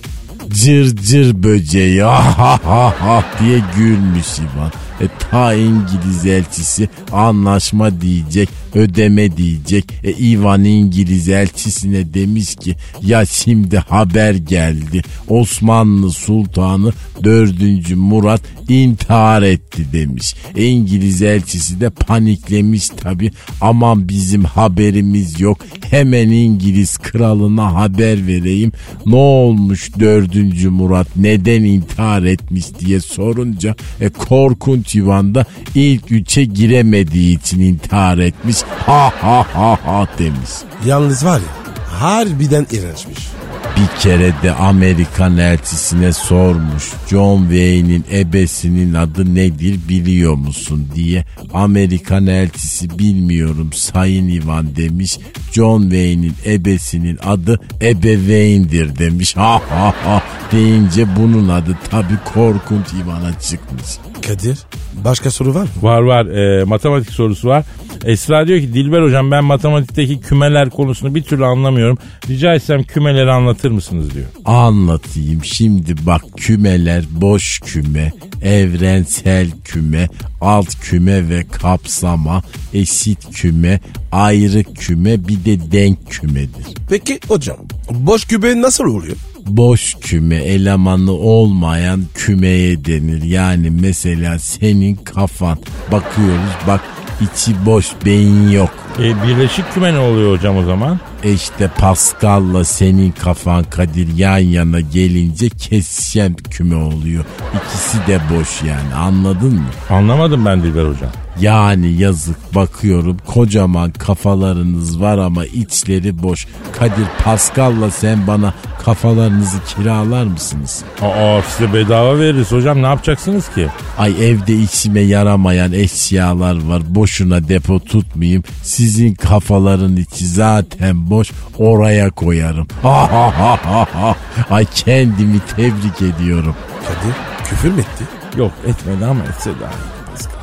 cır 0.50 0.96
cır 0.96 1.42
böceği 1.42 2.04
ah 2.04 2.38
ah 2.38 2.60
ah 2.66 2.94
ah 3.02 3.40
diye 3.40 3.60
gülmüş 3.76 4.38
İvan. 4.38 4.72
E, 5.00 5.06
ta 5.30 5.54
İngiliz 5.54 6.26
elçisi 6.26 6.88
anlaşma 7.12 8.00
diyecek, 8.00 8.48
ödeme 8.74 9.36
diyecek. 9.36 9.84
E, 10.04 10.12
İvan 10.12 10.64
İngiliz 10.64 11.28
elçisine 11.28 12.14
demiş 12.14 12.56
ki 12.56 12.76
ya 13.02 13.26
şimdi 13.26 13.78
haber 13.78 14.34
geldi. 14.34 15.02
Osmanlı 15.28 16.10
Sultanı 16.10 16.92
4. 17.24 17.96
Murat 17.96 18.42
intihar 18.68 19.42
etti 19.42 19.86
demiş. 19.92 20.34
E, 20.56 20.64
İngiliz 20.64 21.22
elçisi 21.22 21.80
de 21.80 21.90
paniklemiş 21.90 22.88
tabi. 22.88 23.30
Aman 23.60 24.08
bizim 24.08 24.44
haberimiz 24.44 25.40
yok. 25.40 25.58
Hemen 25.90 26.28
İngiliz 26.28 26.98
kralına 26.98 27.74
haber 27.74 28.26
vereyim. 28.26 28.72
Ne 29.06 29.16
olmuş 29.16 29.90
4. 30.00 30.64
Murat 30.70 31.08
neden 31.16 31.64
intihar 31.64 32.22
etmiş 32.22 32.64
diye 32.80 33.00
sorunca 33.00 33.74
e, 34.00 34.08
korkunç 34.08 34.96
Ivan'da 34.96 35.46
ilk 35.74 36.12
üçe 36.12 36.44
giremediği 36.44 37.38
için 37.38 37.60
intihar 37.60 38.18
etmiş. 38.18 38.57
Ha 38.86 39.12
ha 39.20 39.46
ha 39.54 39.78
ha 39.84 40.06
demiş. 40.18 40.50
Yalnız 40.86 41.24
var 41.24 41.38
ya 41.40 41.58
harbiden 42.00 42.66
iğrençmiş. 42.72 43.28
Bir 43.76 44.00
kere 44.00 44.32
de 44.42 44.52
Amerikan 44.52 45.38
elçisine 45.38 46.12
sormuş 46.12 46.92
John 47.10 47.40
Wayne'in 47.40 48.04
ebesinin 48.12 48.94
adı 48.94 49.34
nedir 49.34 49.78
biliyor 49.88 50.34
musun 50.34 50.88
diye. 50.94 51.24
Amerikan 51.54 52.26
elçisi 52.26 52.98
bilmiyorum 52.98 53.70
Sayın 53.72 54.28
Ivan 54.28 54.76
demiş. 54.76 55.18
John 55.52 55.82
Wayne'in 55.82 56.34
ebesinin 56.46 57.18
adı 57.26 57.60
ebeveyndir 57.82 58.98
demiş. 58.98 59.36
Ha 59.36 59.62
ha 59.70 59.94
ha 60.04 60.22
deyince 60.52 61.16
bunun 61.16 61.48
adı 61.48 61.78
tabi 61.90 62.14
korkunç 62.34 62.86
Ivan'a 63.04 63.40
çıkmış. 63.40 63.86
Kadir 64.26 64.58
başka 65.04 65.30
soru 65.30 65.54
var 65.54 65.62
mı? 65.62 65.68
Var 65.82 66.00
var 66.00 66.26
e, 66.26 66.64
matematik 66.64 67.10
sorusu 67.12 67.48
var. 67.48 67.64
Esra 68.04 68.46
diyor 68.46 68.60
ki 68.60 68.74
Dilber 68.74 69.02
hocam 69.02 69.30
ben 69.30 69.44
matematikteki 69.44 70.20
kümeler 70.20 70.70
konusunu 70.70 71.14
bir 71.14 71.22
türlü 71.22 71.44
anlamıyorum. 71.44 71.98
Rica 72.28 72.54
etsem 72.54 72.82
kümeleri 72.82 73.30
anlatır 73.30 73.70
mısınız 73.70 74.14
diyor. 74.14 74.26
Anlatayım 74.44 75.44
şimdi 75.44 76.06
bak 76.06 76.22
kümeler 76.36 77.04
boş 77.10 77.60
küme, 77.60 78.12
evrensel 78.42 79.50
küme, 79.64 80.08
alt 80.40 80.80
küme 80.80 81.28
ve 81.28 81.44
kapsama, 81.52 82.42
eşit 82.74 83.30
küme, 83.32 83.80
ayrı 84.12 84.64
küme 84.64 85.28
bir 85.28 85.44
de 85.44 85.72
denk 85.72 86.10
kümedir. 86.10 86.66
Peki 86.90 87.20
hocam 87.28 87.56
boş 87.90 88.24
küpe 88.24 88.60
nasıl 88.60 88.84
oluyor? 88.84 89.16
boş 89.48 89.94
küme 90.00 90.36
elemanı 90.36 91.12
olmayan 91.12 92.02
kümeye 92.14 92.84
denir. 92.84 93.22
Yani 93.22 93.70
mesela 93.70 94.38
senin 94.38 94.94
kafan 94.94 95.58
bakıyoruz 95.92 96.52
bak 96.66 96.80
içi 97.20 97.66
boş 97.66 97.86
beyin 98.04 98.48
yok. 98.48 98.70
E, 98.98 99.22
birleşik 99.22 99.74
küme 99.74 99.94
ne 99.94 99.98
oluyor 99.98 100.32
hocam 100.32 100.56
o 100.56 100.62
zaman? 100.62 101.00
E 101.24 101.32
işte 101.32 101.70
Pascal'la 101.78 102.64
senin 102.64 103.10
kafan 103.10 103.64
Kadir 103.64 104.16
yan 104.16 104.38
yana 104.38 104.80
gelince 104.80 105.48
kesişen 105.48 106.34
küme 106.34 106.76
oluyor. 106.76 107.24
İkisi 107.54 108.06
de 108.06 108.20
boş 108.34 108.62
yani 108.62 108.94
anladın 108.94 109.54
mı? 109.54 109.66
Anlamadım 109.90 110.44
ben 110.46 110.62
Dilber 110.62 110.84
hocam. 110.84 111.10
Yani 111.40 111.92
yazık 111.92 112.54
bakıyorum 112.54 113.16
kocaman 113.26 113.90
kafalarınız 113.90 115.00
var 115.00 115.18
ama 115.18 115.44
içleri 115.46 116.22
boş. 116.22 116.46
Kadir 116.72 117.06
Pascal'la 117.24 117.90
sen 117.90 118.26
bana 118.26 118.54
kafalarınızı 118.84 119.56
kiralar 119.76 120.24
mısınız? 120.24 120.82
Aa 121.02 121.42
size 121.42 121.72
bedava 121.72 122.18
veririz 122.18 122.52
hocam 122.52 122.82
ne 122.82 122.86
yapacaksınız 122.86 123.48
ki? 123.54 123.68
Ay 123.98 124.10
evde 124.30 124.54
içime 124.54 125.00
yaramayan 125.00 125.72
eşyalar 125.72 126.64
var 126.68 126.82
boşuna 126.94 127.48
depo 127.48 127.80
tutmayayım. 127.80 128.42
Sizin 128.62 129.14
kafaların 129.14 129.96
içi 129.96 130.26
zaten 130.26 131.07
boş 131.10 131.30
oraya 131.58 132.10
koyarım. 132.10 132.66
Ha 132.82 133.12
ha 133.12 133.32
ha 133.38 133.58
ha 133.64 133.86
ha. 133.94 134.16
Ay 134.50 134.66
kendimi 134.74 135.40
tebrik 135.56 136.02
ediyorum. 136.02 136.56
Kadir 136.82 137.14
küfür 137.44 137.70
mü 137.72 137.80
etti? 137.80 138.04
Yok 138.38 138.52
etmedi 138.66 139.04
ama 139.06 139.24
etse 139.24 139.50
daha 139.60 139.70
iyi. 139.70 140.10
Pascal. 140.10 140.38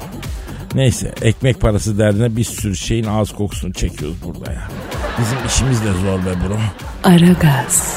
Neyse 0.76 1.14
ekmek 1.22 1.62
parası 1.62 1.98
derdine 1.98 2.36
bir 2.36 2.44
sürü 2.44 2.76
şeyin 2.76 3.06
ağız 3.06 3.32
kokusunu 3.32 3.74
çekiyoruz 3.74 4.18
burada 4.24 4.52
ya. 4.52 4.68
Bizim 5.20 5.38
işimiz 5.48 5.82
de 5.84 5.92
zor 5.92 6.20
be 6.20 6.50
bro. 6.50 6.58
Aragaz, 7.10 7.96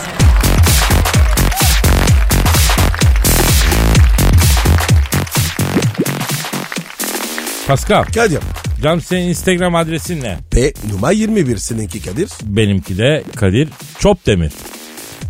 Pascal, 7.66 8.04
Kadir. 8.04 8.40
Canım 8.82 9.00
senin 9.00 9.28
Instagram 9.28 9.74
adresin 9.74 10.22
ne? 10.22 10.38
P 10.50 10.72
numara 10.92 11.12
21 11.12 11.56
seninki 11.56 12.02
Kadir. 12.02 12.28
Benimki 12.42 12.98
de 12.98 13.24
Kadir 13.36 13.68
Çopdemir. 13.98 14.52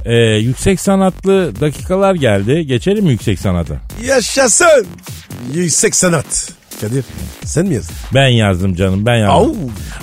Ee, 0.04 0.14
yüksek 0.16 0.80
sanatlı 0.80 1.60
dakikalar 1.60 2.14
geldi. 2.14 2.66
Geçelim 2.66 3.04
mi 3.04 3.10
yüksek 3.10 3.38
sanata? 3.38 3.74
Yaşasın. 4.04 4.86
Yüksek 5.54 5.96
sanat. 5.96 6.52
Kadir 6.80 7.04
sen 7.44 7.66
mi 7.66 7.74
yazdın? 7.74 7.94
Ben 8.14 8.28
yazdım 8.28 8.74
canım 8.74 9.06
ben 9.06 9.16
yazdım. 9.16 9.50
Au. 9.50 9.56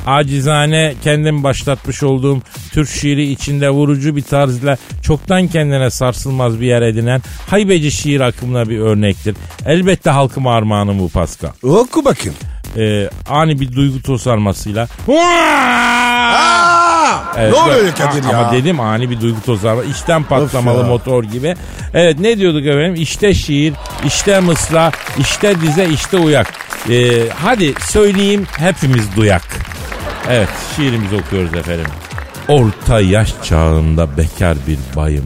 Acizane 0.05 0.93
kendim 1.03 1.43
başlatmış 1.43 2.03
olduğum 2.03 2.41
Türk 2.71 2.89
şiiri 2.89 3.31
içinde 3.31 3.69
vurucu 3.69 4.15
bir 4.15 4.21
tarzla 4.21 4.77
çoktan 5.03 5.47
kendine 5.47 5.89
sarsılmaz 5.89 6.61
bir 6.61 6.65
yer 6.65 6.81
edinen 6.81 7.21
haybeci 7.47 7.91
şiir 7.91 8.21
akımına 8.21 8.69
bir 8.69 8.79
örnektir. 8.79 9.35
Elbette 9.65 10.09
halkıma 10.09 10.55
armağanım 10.55 10.99
bu 10.99 11.09
Pascal. 11.09 11.51
Oku 11.63 12.05
bakayım. 12.05 12.35
E, 12.77 13.09
ani 13.29 13.59
bir 13.59 13.75
duygu 13.75 14.01
tosarmasıyla! 14.01 14.87
Evet, 17.37 17.53
ne 17.53 17.59
oluyor 17.59 17.95
Kadir 17.95 18.23
ya? 18.23 18.37
Ama 18.37 18.51
dedim 18.51 18.79
ani 18.79 19.09
bir 19.09 19.21
duygu 19.21 19.41
tozarma. 19.45 19.83
İçten 19.83 20.23
patlamalı 20.23 20.83
motor 20.83 21.23
gibi. 21.23 21.55
Evet 21.93 22.19
ne 22.19 22.37
diyorduk 22.37 22.65
efendim? 22.65 22.95
İşte 22.97 23.33
şiir, 23.33 23.73
işte 24.05 24.39
mısra, 24.39 24.91
işte 25.19 25.61
dize, 25.61 25.85
işte 25.85 26.17
uyak. 26.17 26.53
Ee, 26.89 27.29
hadi 27.43 27.73
söyleyeyim 27.79 28.47
hepimiz 28.57 29.15
duyak. 29.15 29.43
Evet 30.29 30.49
şiirimizi 30.75 31.15
okuyoruz 31.15 31.53
efendim. 31.53 31.85
Orta 32.47 33.01
yaş 33.01 33.33
çağında 33.43 34.17
bekar 34.17 34.57
bir 34.67 34.77
bayım. 34.95 35.25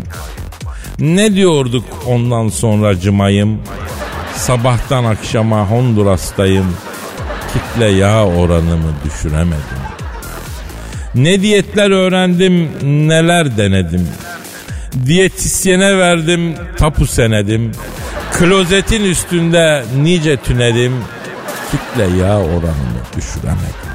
Ne 1.00 1.36
diyorduk 1.36 1.86
ondan 2.08 2.50
sonra 2.50 3.00
cımayım? 3.00 3.60
Sabahtan 4.36 5.04
akşama 5.04 5.70
Honduras'tayım. 5.70 6.76
Kitle 7.54 7.86
yağ 7.86 8.26
oranımı 8.26 8.94
düşüremedim. 9.06 9.80
Ne 11.16 11.42
diyetler 11.42 11.92
öğrendim, 11.92 12.70
neler 13.08 13.58
denedim. 13.58 14.08
Diyetisyene 15.06 15.98
verdim, 15.98 16.56
tapu 16.78 17.08
senedim. 17.08 17.72
Klozetin 18.32 19.04
üstünde 19.04 19.84
nice 20.02 20.38
tünedim. 20.38 20.94
Kitle 21.72 22.18
yağ 22.18 22.38
oranını 22.38 23.00
düşüremedim. 23.18 23.90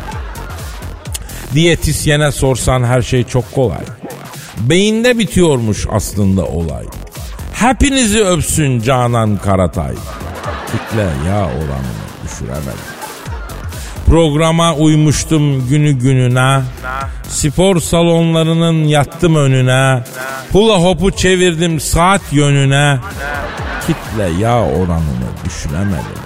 Diyetisyene 1.55 2.33
sorsan 2.33 2.85
her 2.85 3.03
şey 3.03 3.25
çok 3.25 3.53
kolay. 3.53 3.85
Beyinde 4.61 5.19
bitiyormuş 5.19 5.87
aslında 5.91 6.45
olay. 6.45 6.85
Hepinizi 7.53 8.25
öpsün 8.25 8.81
Canan 8.81 9.37
Karatay. 9.37 9.95
Kitle 10.67 11.29
yağ 11.29 11.45
oranını 11.45 12.05
düşüremedim. 12.25 13.04
Programa 14.07 14.75
uymuştum 14.75 15.69
günü 15.69 15.93
gününe. 15.93 16.63
Spor 17.29 17.81
salonlarının 17.81 18.85
yattım 18.85 19.37
önüne. 19.37 20.03
Hula 20.53 20.83
hopu 20.83 21.11
çevirdim 21.11 21.81
saat 21.81 22.23
yönüne. 22.33 22.99
Kitle 23.87 24.43
yağ 24.45 24.61
oranını 24.63 25.29
düşüremedim. 25.45 26.25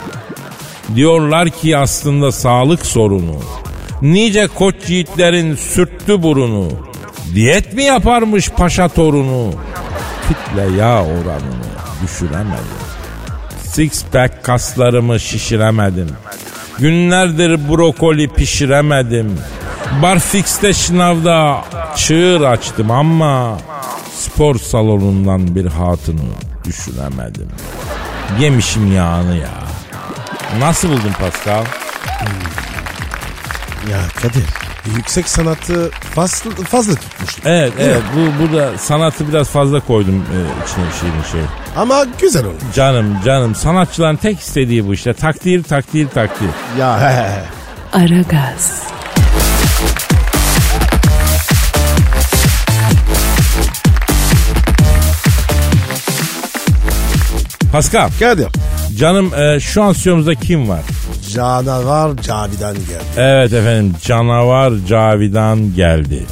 Diyorlar 0.94 1.50
ki 1.50 1.76
aslında 1.76 2.32
sağlık 2.32 2.86
sorunu. 2.86 3.40
Nice 4.02 4.46
koç 4.46 4.74
yiğitlerin 4.88 5.54
sürttü 5.56 6.22
burunu. 6.22 6.68
Diyet 7.34 7.72
mi 7.72 7.82
yaparmış 7.82 8.50
paşa 8.50 8.88
torunu? 8.88 9.52
Kitle 10.28 10.76
yağ 10.76 11.02
oranını 11.02 11.68
düşüremedim. 12.02 12.78
Six 13.64 14.04
pack 14.12 14.44
kaslarımı 14.44 15.20
şişiremedim. 15.20 16.08
Günlerdir 16.78 17.68
brokoli 17.68 18.28
pişiremedim. 18.28 19.38
Barfix'te 20.02 20.72
şınavda 20.72 21.64
çığır 21.96 22.40
açtım 22.40 22.90
ama 22.90 23.58
spor 24.14 24.58
salonundan 24.58 25.54
bir 25.54 25.66
hatunu 25.66 26.20
düşüremedim. 26.64 27.48
Yemişim 28.40 28.96
yağını 28.96 29.36
ya. 29.36 29.50
Nasıl 30.60 30.88
buldun 30.88 31.12
Pascal? 31.20 31.64
Ya 33.90 33.98
Kadir 34.22 34.44
yüksek 34.96 35.28
sanatı 35.28 35.90
fazla, 36.14 36.50
fazla 36.50 36.94
tutmuştum. 36.94 37.42
Evet 37.46 37.78
Değil 37.78 37.90
evet 37.90 38.02
mi? 38.02 38.08
bu 38.38 38.42
burada 38.42 38.78
sanatı 38.78 39.28
biraz 39.28 39.48
fazla 39.48 39.80
koydum 39.80 40.14
e, 40.32 40.36
içine 40.64 40.84
şiirin 41.00 41.22
şey. 41.32 41.40
Ama 41.76 42.04
güzel 42.20 42.44
olmuş. 42.44 42.62
Canım 42.74 43.16
canım 43.24 43.54
sanatçıların 43.54 44.16
tek 44.16 44.40
istediği 44.40 44.86
bu 44.88 44.94
işte 44.94 45.12
takdir 45.14 45.62
takdir 45.62 46.08
takdir. 46.08 46.48
Ya 46.78 47.00
he 47.00 47.14
he 47.14 47.28
he. 47.30 47.44
Aragaz, 47.92 48.82
Pascal 57.72 58.10
Kadir. 58.20 58.46
canım 58.98 59.34
e, 59.34 59.60
şu 59.60 59.82
an 59.82 59.92
stüdyomuzda 59.92 60.34
kim 60.34 60.68
var? 60.68 60.80
Canavar 61.34 62.16
Cavidan 62.16 62.74
geldi. 62.74 63.04
Evet 63.16 63.52
efendim 63.52 63.94
canavar 64.02 64.72
Cavidan 64.88 65.74
geldi. 65.74 66.26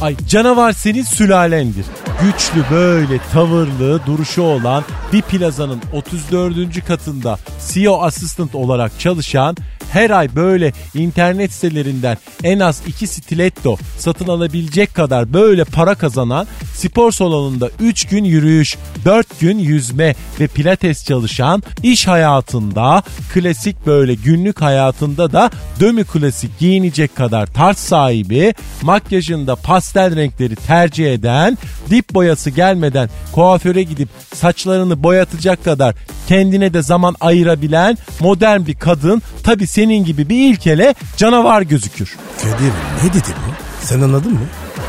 Ay 0.00 0.16
canavar 0.28 0.72
senin 0.72 1.02
sülalendir. 1.02 1.84
Güçlü 2.22 2.74
böyle 2.74 3.18
tavırlı 3.32 4.06
duruşu 4.06 4.42
olan 4.42 4.84
bir 5.12 5.22
plazanın 5.22 5.80
34. 5.92 6.86
katında 6.86 7.38
CEO 7.72 8.02
assistant 8.02 8.54
olarak 8.54 9.00
çalışan 9.00 9.56
her 9.92 10.10
ay 10.10 10.36
böyle 10.36 10.72
internet 10.94 11.52
sitelerinden 11.52 12.16
en 12.44 12.58
az 12.60 12.82
2 12.86 13.06
stiletto 13.06 13.76
satın 13.98 14.28
alabilecek 14.28 14.94
kadar 14.94 15.32
böyle 15.32 15.64
para 15.64 15.94
kazanan 15.94 16.46
spor 16.74 17.12
salonunda 17.12 17.70
3 17.80 18.06
gün 18.06 18.24
yürüyüş, 18.24 18.76
4 19.04 19.40
gün 19.40 19.58
yüzme 19.58 20.14
ve 20.40 20.46
pilates 20.46 21.04
çalışan 21.04 21.62
iş 21.82 22.06
hayatında 22.06 23.02
klasik 23.34 23.86
böyle 23.86 24.14
günlük 24.14 24.62
hayatında 24.62 25.32
da 25.32 25.50
dömü 25.80 26.04
klasik 26.04 26.58
giyinecek 26.58 27.16
kadar 27.16 27.46
tarz 27.46 27.76
sahibi, 27.76 28.54
makyajında 28.82 29.56
pastel 29.56 30.16
renkleri 30.16 30.56
tercih 30.56 31.12
eden, 31.12 31.58
dip 31.90 32.14
boyası 32.14 32.50
gelmeden 32.50 33.10
kuaföre 33.32 33.82
gidip 33.82 34.08
saçlarını 34.34 35.02
boyatacak 35.02 35.64
kadar 35.64 35.94
kendine 36.28 36.74
de 36.74 36.82
zaman 36.82 37.14
ayırabilen 37.20 37.98
modern 38.20 38.66
bir 38.66 38.74
kadın 38.74 39.22
tabi 39.42 39.66
senin 39.78 40.04
gibi 40.04 40.28
bir 40.28 40.52
ilkele 40.52 40.94
canavar 41.16 41.62
gözükür. 41.62 42.16
Kadir 42.42 42.72
ne 43.04 43.12
dedi 43.14 43.28
bu? 43.28 43.52
Sen 43.86 44.00
anladın 44.00 44.32
mı? 44.32 44.40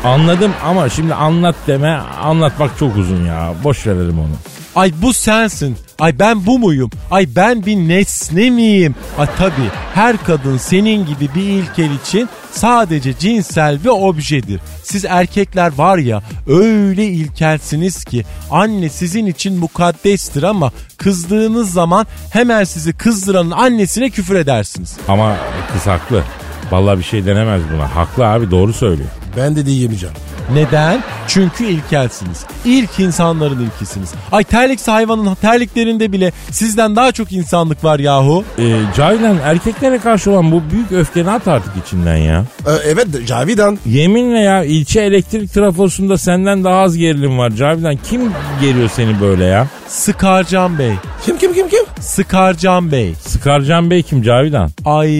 Anladım 0.04 0.52
ama 0.64 0.88
şimdi 0.88 1.14
anlat 1.14 1.56
deme 1.66 2.00
anlatmak 2.22 2.78
çok 2.78 2.96
uzun 2.96 3.26
ya. 3.26 3.54
Boş 3.64 3.86
verelim 3.86 4.18
onu. 4.18 4.34
Ay 4.76 4.92
bu 5.02 5.12
sensin. 5.12 5.76
Ay 5.98 6.18
ben 6.18 6.46
bu 6.46 6.58
muyum? 6.58 6.90
Ay 7.10 7.28
ben 7.36 7.66
bir 7.66 7.76
nesne 7.76 8.50
miyim? 8.50 8.94
Ay 9.18 9.26
tabii 9.38 9.70
her 9.94 10.16
kadın 10.16 10.56
senin 10.56 11.06
gibi 11.06 11.28
bir 11.34 11.42
ilkel 11.42 11.90
için 12.04 12.28
sadece 12.52 13.18
cinsel 13.18 13.84
bir 13.84 13.88
objedir. 13.88 14.60
Siz 14.84 15.04
erkekler 15.04 15.72
var 15.78 15.98
ya 15.98 16.22
öyle 16.46 17.04
ilkelsiniz 17.06 18.04
ki 18.04 18.24
anne 18.50 18.88
sizin 18.88 19.26
için 19.26 19.58
mukaddestir 19.58 20.42
ama 20.42 20.72
kızdığınız 20.96 21.72
zaman 21.72 22.06
hemen 22.30 22.64
sizi 22.64 22.92
kızdıranın 22.92 23.50
annesine 23.50 24.10
küfür 24.10 24.34
edersiniz. 24.34 24.96
Ama 25.08 25.36
kız 25.72 25.86
haklı. 25.86 26.24
Vallahi 26.70 26.98
bir 26.98 27.04
şey 27.04 27.26
denemez 27.26 27.62
buna. 27.74 27.96
Haklı 27.96 28.26
abi 28.26 28.50
doğru 28.50 28.72
söylüyor. 28.72 29.08
Ben 29.36 29.56
de 29.56 29.66
diyemeyeceğim. 29.66 30.14
Neden? 30.54 31.02
Çünkü 31.28 31.64
ilkelsiniz. 31.64 32.44
İlk 32.64 33.00
insanların 33.00 33.60
ilkisiniz. 33.60 34.12
Ay 34.32 34.44
terliksi 34.44 34.90
hayvanın 34.90 35.34
terliklerinde 35.34 36.12
bile 36.12 36.32
sizden 36.50 36.96
daha 36.96 37.12
çok 37.12 37.32
insanlık 37.32 37.84
var 37.84 37.98
yahu. 37.98 38.44
Ee, 38.58 38.76
Cavidan 38.96 39.36
erkeklere 39.44 39.98
karşı 39.98 40.30
olan 40.30 40.52
bu 40.52 40.62
büyük 40.72 40.92
öfkeni 40.92 41.30
at 41.30 41.48
artık 41.48 41.72
içinden 41.86 42.16
ya. 42.16 42.44
Ee, 42.66 42.70
evet 42.84 43.06
Cavidan. 43.26 43.78
Yeminle 43.86 44.38
ya 44.38 44.64
ilçe 44.64 45.00
elektrik 45.00 45.52
trafosunda 45.54 46.18
senden 46.18 46.64
daha 46.64 46.80
az 46.80 46.96
gerilim 46.96 47.38
var 47.38 47.50
Cavidan. 47.50 47.96
Kim 47.96 48.20
geriyor 48.60 48.90
seni 48.94 49.20
böyle 49.20 49.44
ya? 49.44 49.66
Sıkarcan 49.88 50.78
Bey. 50.78 50.92
Sıkarcan 52.20 52.92
Bey. 52.92 53.14
Sıkarcan 53.14 53.90
Bey 53.90 54.02
kim 54.02 54.22
Cavidan? 54.22 54.70
Ay 54.84 55.10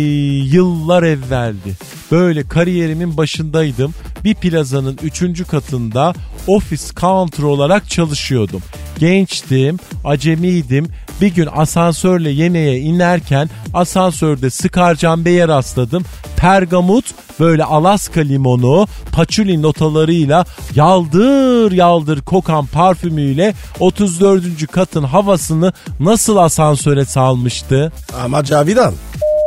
yıllar 0.55 1.03
evveldi. 1.03 1.77
Böyle 2.13 2.49
kariyerimin 2.49 3.17
başındaydım. 3.17 3.95
Bir 4.25 4.35
plazanın 4.35 4.99
üçüncü 5.03 5.45
katında 5.45 6.15
ofis 6.47 6.95
counter 6.95 7.43
olarak 7.43 7.91
çalışıyordum. 7.91 8.63
Gençtim, 9.01 9.79
acemiydim. 10.05 10.87
Bir 11.21 11.35
gün 11.35 11.49
asansörle 11.57 12.31
yemeğe 12.31 12.79
inerken 12.79 13.51
asansörde 13.75 14.51
Sıkarcan 14.51 15.25
Bey'e 15.25 15.49
rastladım. 15.49 16.05
Pergamut 16.37 17.05
böyle 17.41 17.65
Alaska 17.65 18.21
limonu 18.21 18.87
paçuli 19.13 19.63
notalarıyla 19.63 20.45
yaldır 20.75 21.73
yaldır 21.73 22.21
kokan 22.21 22.67
parfümüyle 22.67 23.55
34. 23.81 24.67
katın 24.73 25.05
havasını 25.05 25.73
nasıl 26.01 26.37
asansöre 26.37 27.05
salmıştı? 27.05 27.93
Ama 28.25 28.45
Cavidan. 28.45 28.95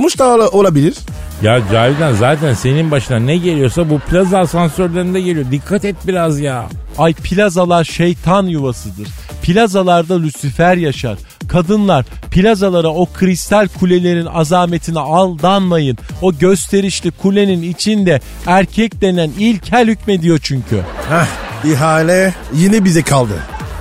Muş 0.02 0.20
olabilir. 0.52 0.96
Ya 1.44 1.62
Cavidan 1.72 2.14
zaten 2.14 2.54
senin 2.54 2.92
başına 2.92 3.20
ne 3.20 3.38
geliyorsa 3.38 3.90
bu 3.90 4.00
plaza 4.00 4.40
asansörlerinde 4.40 5.22
geliyor. 5.22 5.46
Dikkat 5.52 5.86
et 5.86 5.96
biraz 6.08 6.40
ya. 6.40 6.66
Ay 6.98 7.14
plazalar 7.14 7.84
şeytan 7.84 8.46
yuvasıdır. 8.46 9.08
Plazalarda 9.42 10.22
Lucifer 10.22 10.78
yaşar. 10.78 11.18
Kadınlar 11.48 12.06
plazalara 12.32 12.88
o 12.88 13.06
kristal 13.14 13.68
kulelerin 13.80 14.26
azametine 14.26 15.00
aldanmayın. 15.00 15.98
O 16.22 16.34
gösterişli 16.34 17.12
kulenin 17.12 17.62
içinde 17.62 18.22
erkek 18.48 19.02
denen 19.02 19.32
ilkel 19.40 19.88
hükmediyor 19.88 20.40
çünkü. 20.44 20.82
Heh 21.10 21.28
ihale 21.72 22.34
yine 22.54 22.86
bize 22.86 23.02
kaldı. 23.02 23.34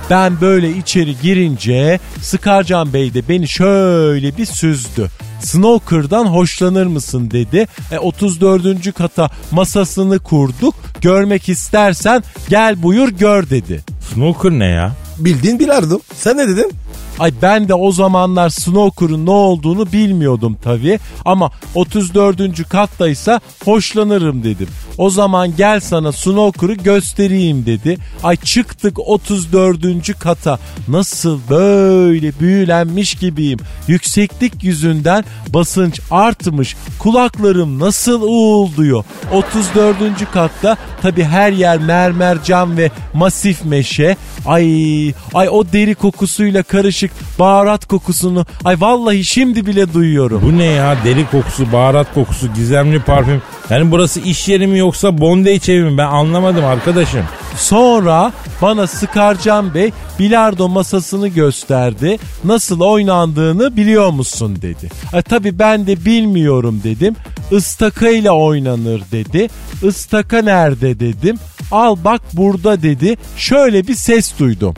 Ben 0.09 0.41
böyle 0.41 0.77
içeri 0.77 1.15
girince 1.21 1.99
Sıkarcan 2.21 2.93
Bey 2.93 3.13
de 3.13 3.29
beni 3.29 3.47
şöyle 3.47 4.37
bir 4.37 4.45
süzdü. 4.45 5.09
Snooker'dan 5.41 6.25
hoşlanır 6.25 6.85
mısın 6.85 7.31
dedi. 7.31 7.67
E, 7.91 7.97
34. 7.99 8.93
kata 8.93 9.29
masasını 9.51 10.19
kurduk. 10.19 10.75
Görmek 11.01 11.49
istersen 11.49 12.23
gel 12.49 12.83
buyur 12.83 13.09
gör 13.09 13.49
dedi. 13.49 13.81
Snooker 14.13 14.51
ne 14.51 14.65
ya? 14.65 14.91
Bildiğin 15.19 15.59
bilardo. 15.59 15.99
Sen 16.15 16.37
ne 16.37 16.47
dedin? 16.47 16.71
Ay 17.19 17.31
ben 17.41 17.67
de 17.67 17.73
o 17.73 17.91
zamanlar 17.91 18.49
snooker'ın 18.49 19.25
ne 19.25 19.31
olduğunu 19.31 19.91
bilmiyordum 19.91 20.57
tabii. 20.63 20.99
Ama 21.25 21.51
34. 21.75 22.69
kattaysa 22.69 23.41
hoşlanırım 23.65 24.43
dedim. 24.43 24.67
O 24.97 25.09
zaman 25.09 25.55
gel 25.57 25.79
sana 25.79 26.11
snooker'ı 26.11 26.73
göstereyim 26.73 27.65
dedi. 27.65 27.97
Ay 28.23 28.35
çıktık 28.35 28.99
34. 28.99 30.19
kata. 30.19 30.59
Nasıl 30.87 31.39
böyle 31.49 32.39
büyülenmiş 32.39 33.15
gibiyim. 33.15 33.59
Yükseklik 33.87 34.63
yüzünden 34.63 35.25
basınç 35.49 35.99
artmış. 36.11 36.75
Kulaklarım 36.99 37.79
nasıl 37.79 38.21
uğulduyor. 38.21 39.03
34. 39.31 40.31
katta 40.33 40.77
tabii 41.01 41.23
her 41.23 41.51
yer 41.51 41.77
mermer 41.77 42.43
cam 42.43 42.77
ve 42.77 42.91
masif 43.13 43.65
meşe. 43.65 44.17
Ay 44.45 45.07
ay 45.33 45.49
o 45.49 45.71
deri 45.73 45.95
kokusuyla 45.95 46.63
karışık 46.63 47.02
baharat 47.39 47.85
kokusunu 47.85 48.45
ay 48.65 48.81
vallahi 48.81 49.23
şimdi 49.23 49.65
bile 49.65 49.93
duyuyorum. 49.93 50.41
Bu 50.45 50.57
ne 50.57 50.63
ya? 50.63 50.97
Deri 51.05 51.29
kokusu, 51.31 51.71
baharat 51.71 52.13
kokusu, 52.13 52.53
gizemli 52.53 52.99
parfüm. 52.99 53.41
Yani 53.69 53.91
burası 53.91 54.19
iş 54.19 54.47
yeri 54.47 54.67
mi 54.67 54.79
yoksa 54.79 55.17
bondage 55.17 55.73
evi 55.73 55.83
mi? 55.83 55.97
Ben 55.97 56.07
anlamadım 56.07 56.65
arkadaşım. 56.65 57.23
Sonra 57.57 58.31
bana 58.61 58.87
Sıkarcan 58.87 59.73
Bey 59.73 59.91
bilardo 60.19 60.69
masasını 60.69 61.27
gösterdi. 61.27 62.17
Nasıl 62.43 62.81
oynandığını 62.81 63.77
biliyor 63.77 64.09
musun 64.09 64.57
dedi. 64.61 64.89
E 65.13 65.21
tabi 65.21 65.59
ben 65.59 65.87
de 65.87 66.05
bilmiyorum 66.05 66.81
dedim. 66.83 67.15
Istaka 67.51 68.09
ile 68.09 68.31
oynanır 68.31 69.01
dedi. 69.11 69.49
Istaka 69.83 70.41
nerede 70.41 70.99
dedim. 70.99 71.39
Al 71.71 71.97
bak 72.03 72.21
burada 72.33 72.81
dedi. 72.81 73.17
Şöyle 73.37 73.87
bir 73.87 73.95
ses 73.95 74.39
duydum. 74.39 74.73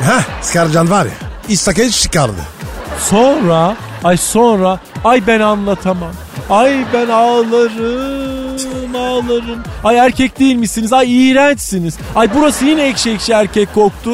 Heh 0.00 0.42
Skarcan 0.42 0.90
var 0.90 1.04
ya. 1.04 1.12
İstakayı 1.48 1.90
çıkardı. 1.90 2.40
Sonra 2.98 3.76
ay 4.04 4.16
sonra 4.16 4.78
ay 5.04 5.26
ben 5.26 5.40
anlatamam. 5.40 6.12
Ay 6.50 6.84
ben 6.92 7.08
ağlarım 7.08 8.96
ağlarım. 8.96 9.62
Ay 9.84 9.96
erkek 9.98 10.38
değil 10.38 10.56
misiniz? 10.56 10.92
Ay 10.92 11.30
iğrençsiniz. 11.30 11.96
Ay 12.16 12.28
burası 12.34 12.64
yine 12.64 12.82
ekşi 12.88 13.10
ekşi 13.10 13.32
erkek 13.32 13.74
koktu. 13.74 14.10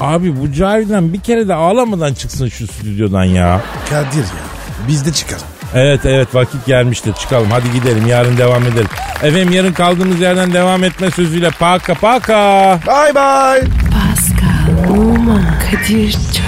Abi 0.00 0.40
bu 0.40 0.52
Cavidan 0.52 1.12
bir 1.12 1.20
kere 1.20 1.48
de 1.48 1.54
ağlamadan 1.54 2.14
çıksın 2.14 2.48
şu 2.48 2.66
stüdyodan 2.66 3.24
ya. 3.24 3.60
Kadir 3.90 4.18
ya. 4.18 4.44
Biz 4.88 5.06
de 5.06 5.12
çıkalım. 5.12 5.42
Evet 5.74 6.00
evet 6.04 6.34
vakit 6.34 6.66
gelmiştir 6.66 7.12
çıkalım 7.12 7.50
hadi 7.50 7.72
gidelim 7.72 8.06
yarın 8.06 8.36
devam 8.36 8.62
edelim. 8.62 8.88
Efendim 9.22 9.52
yarın 9.52 9.72
kaldığımız 9.72 10.20
yerden 10.20 10.52
devam 10.52 10.84
etme 10.84 11.10
sözüyle 11.10 11.50
paka 11.50 11.94
paka. 11.94 12.78
Bye 12.86 13.14
bye. 13.14 13.87
Pascal, 14.08 14.90
Oman, 14.90 15.58
Kadir 15.58 16.12
çok 16.12 16.47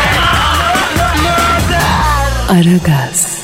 Aragaz. 2.49 3.40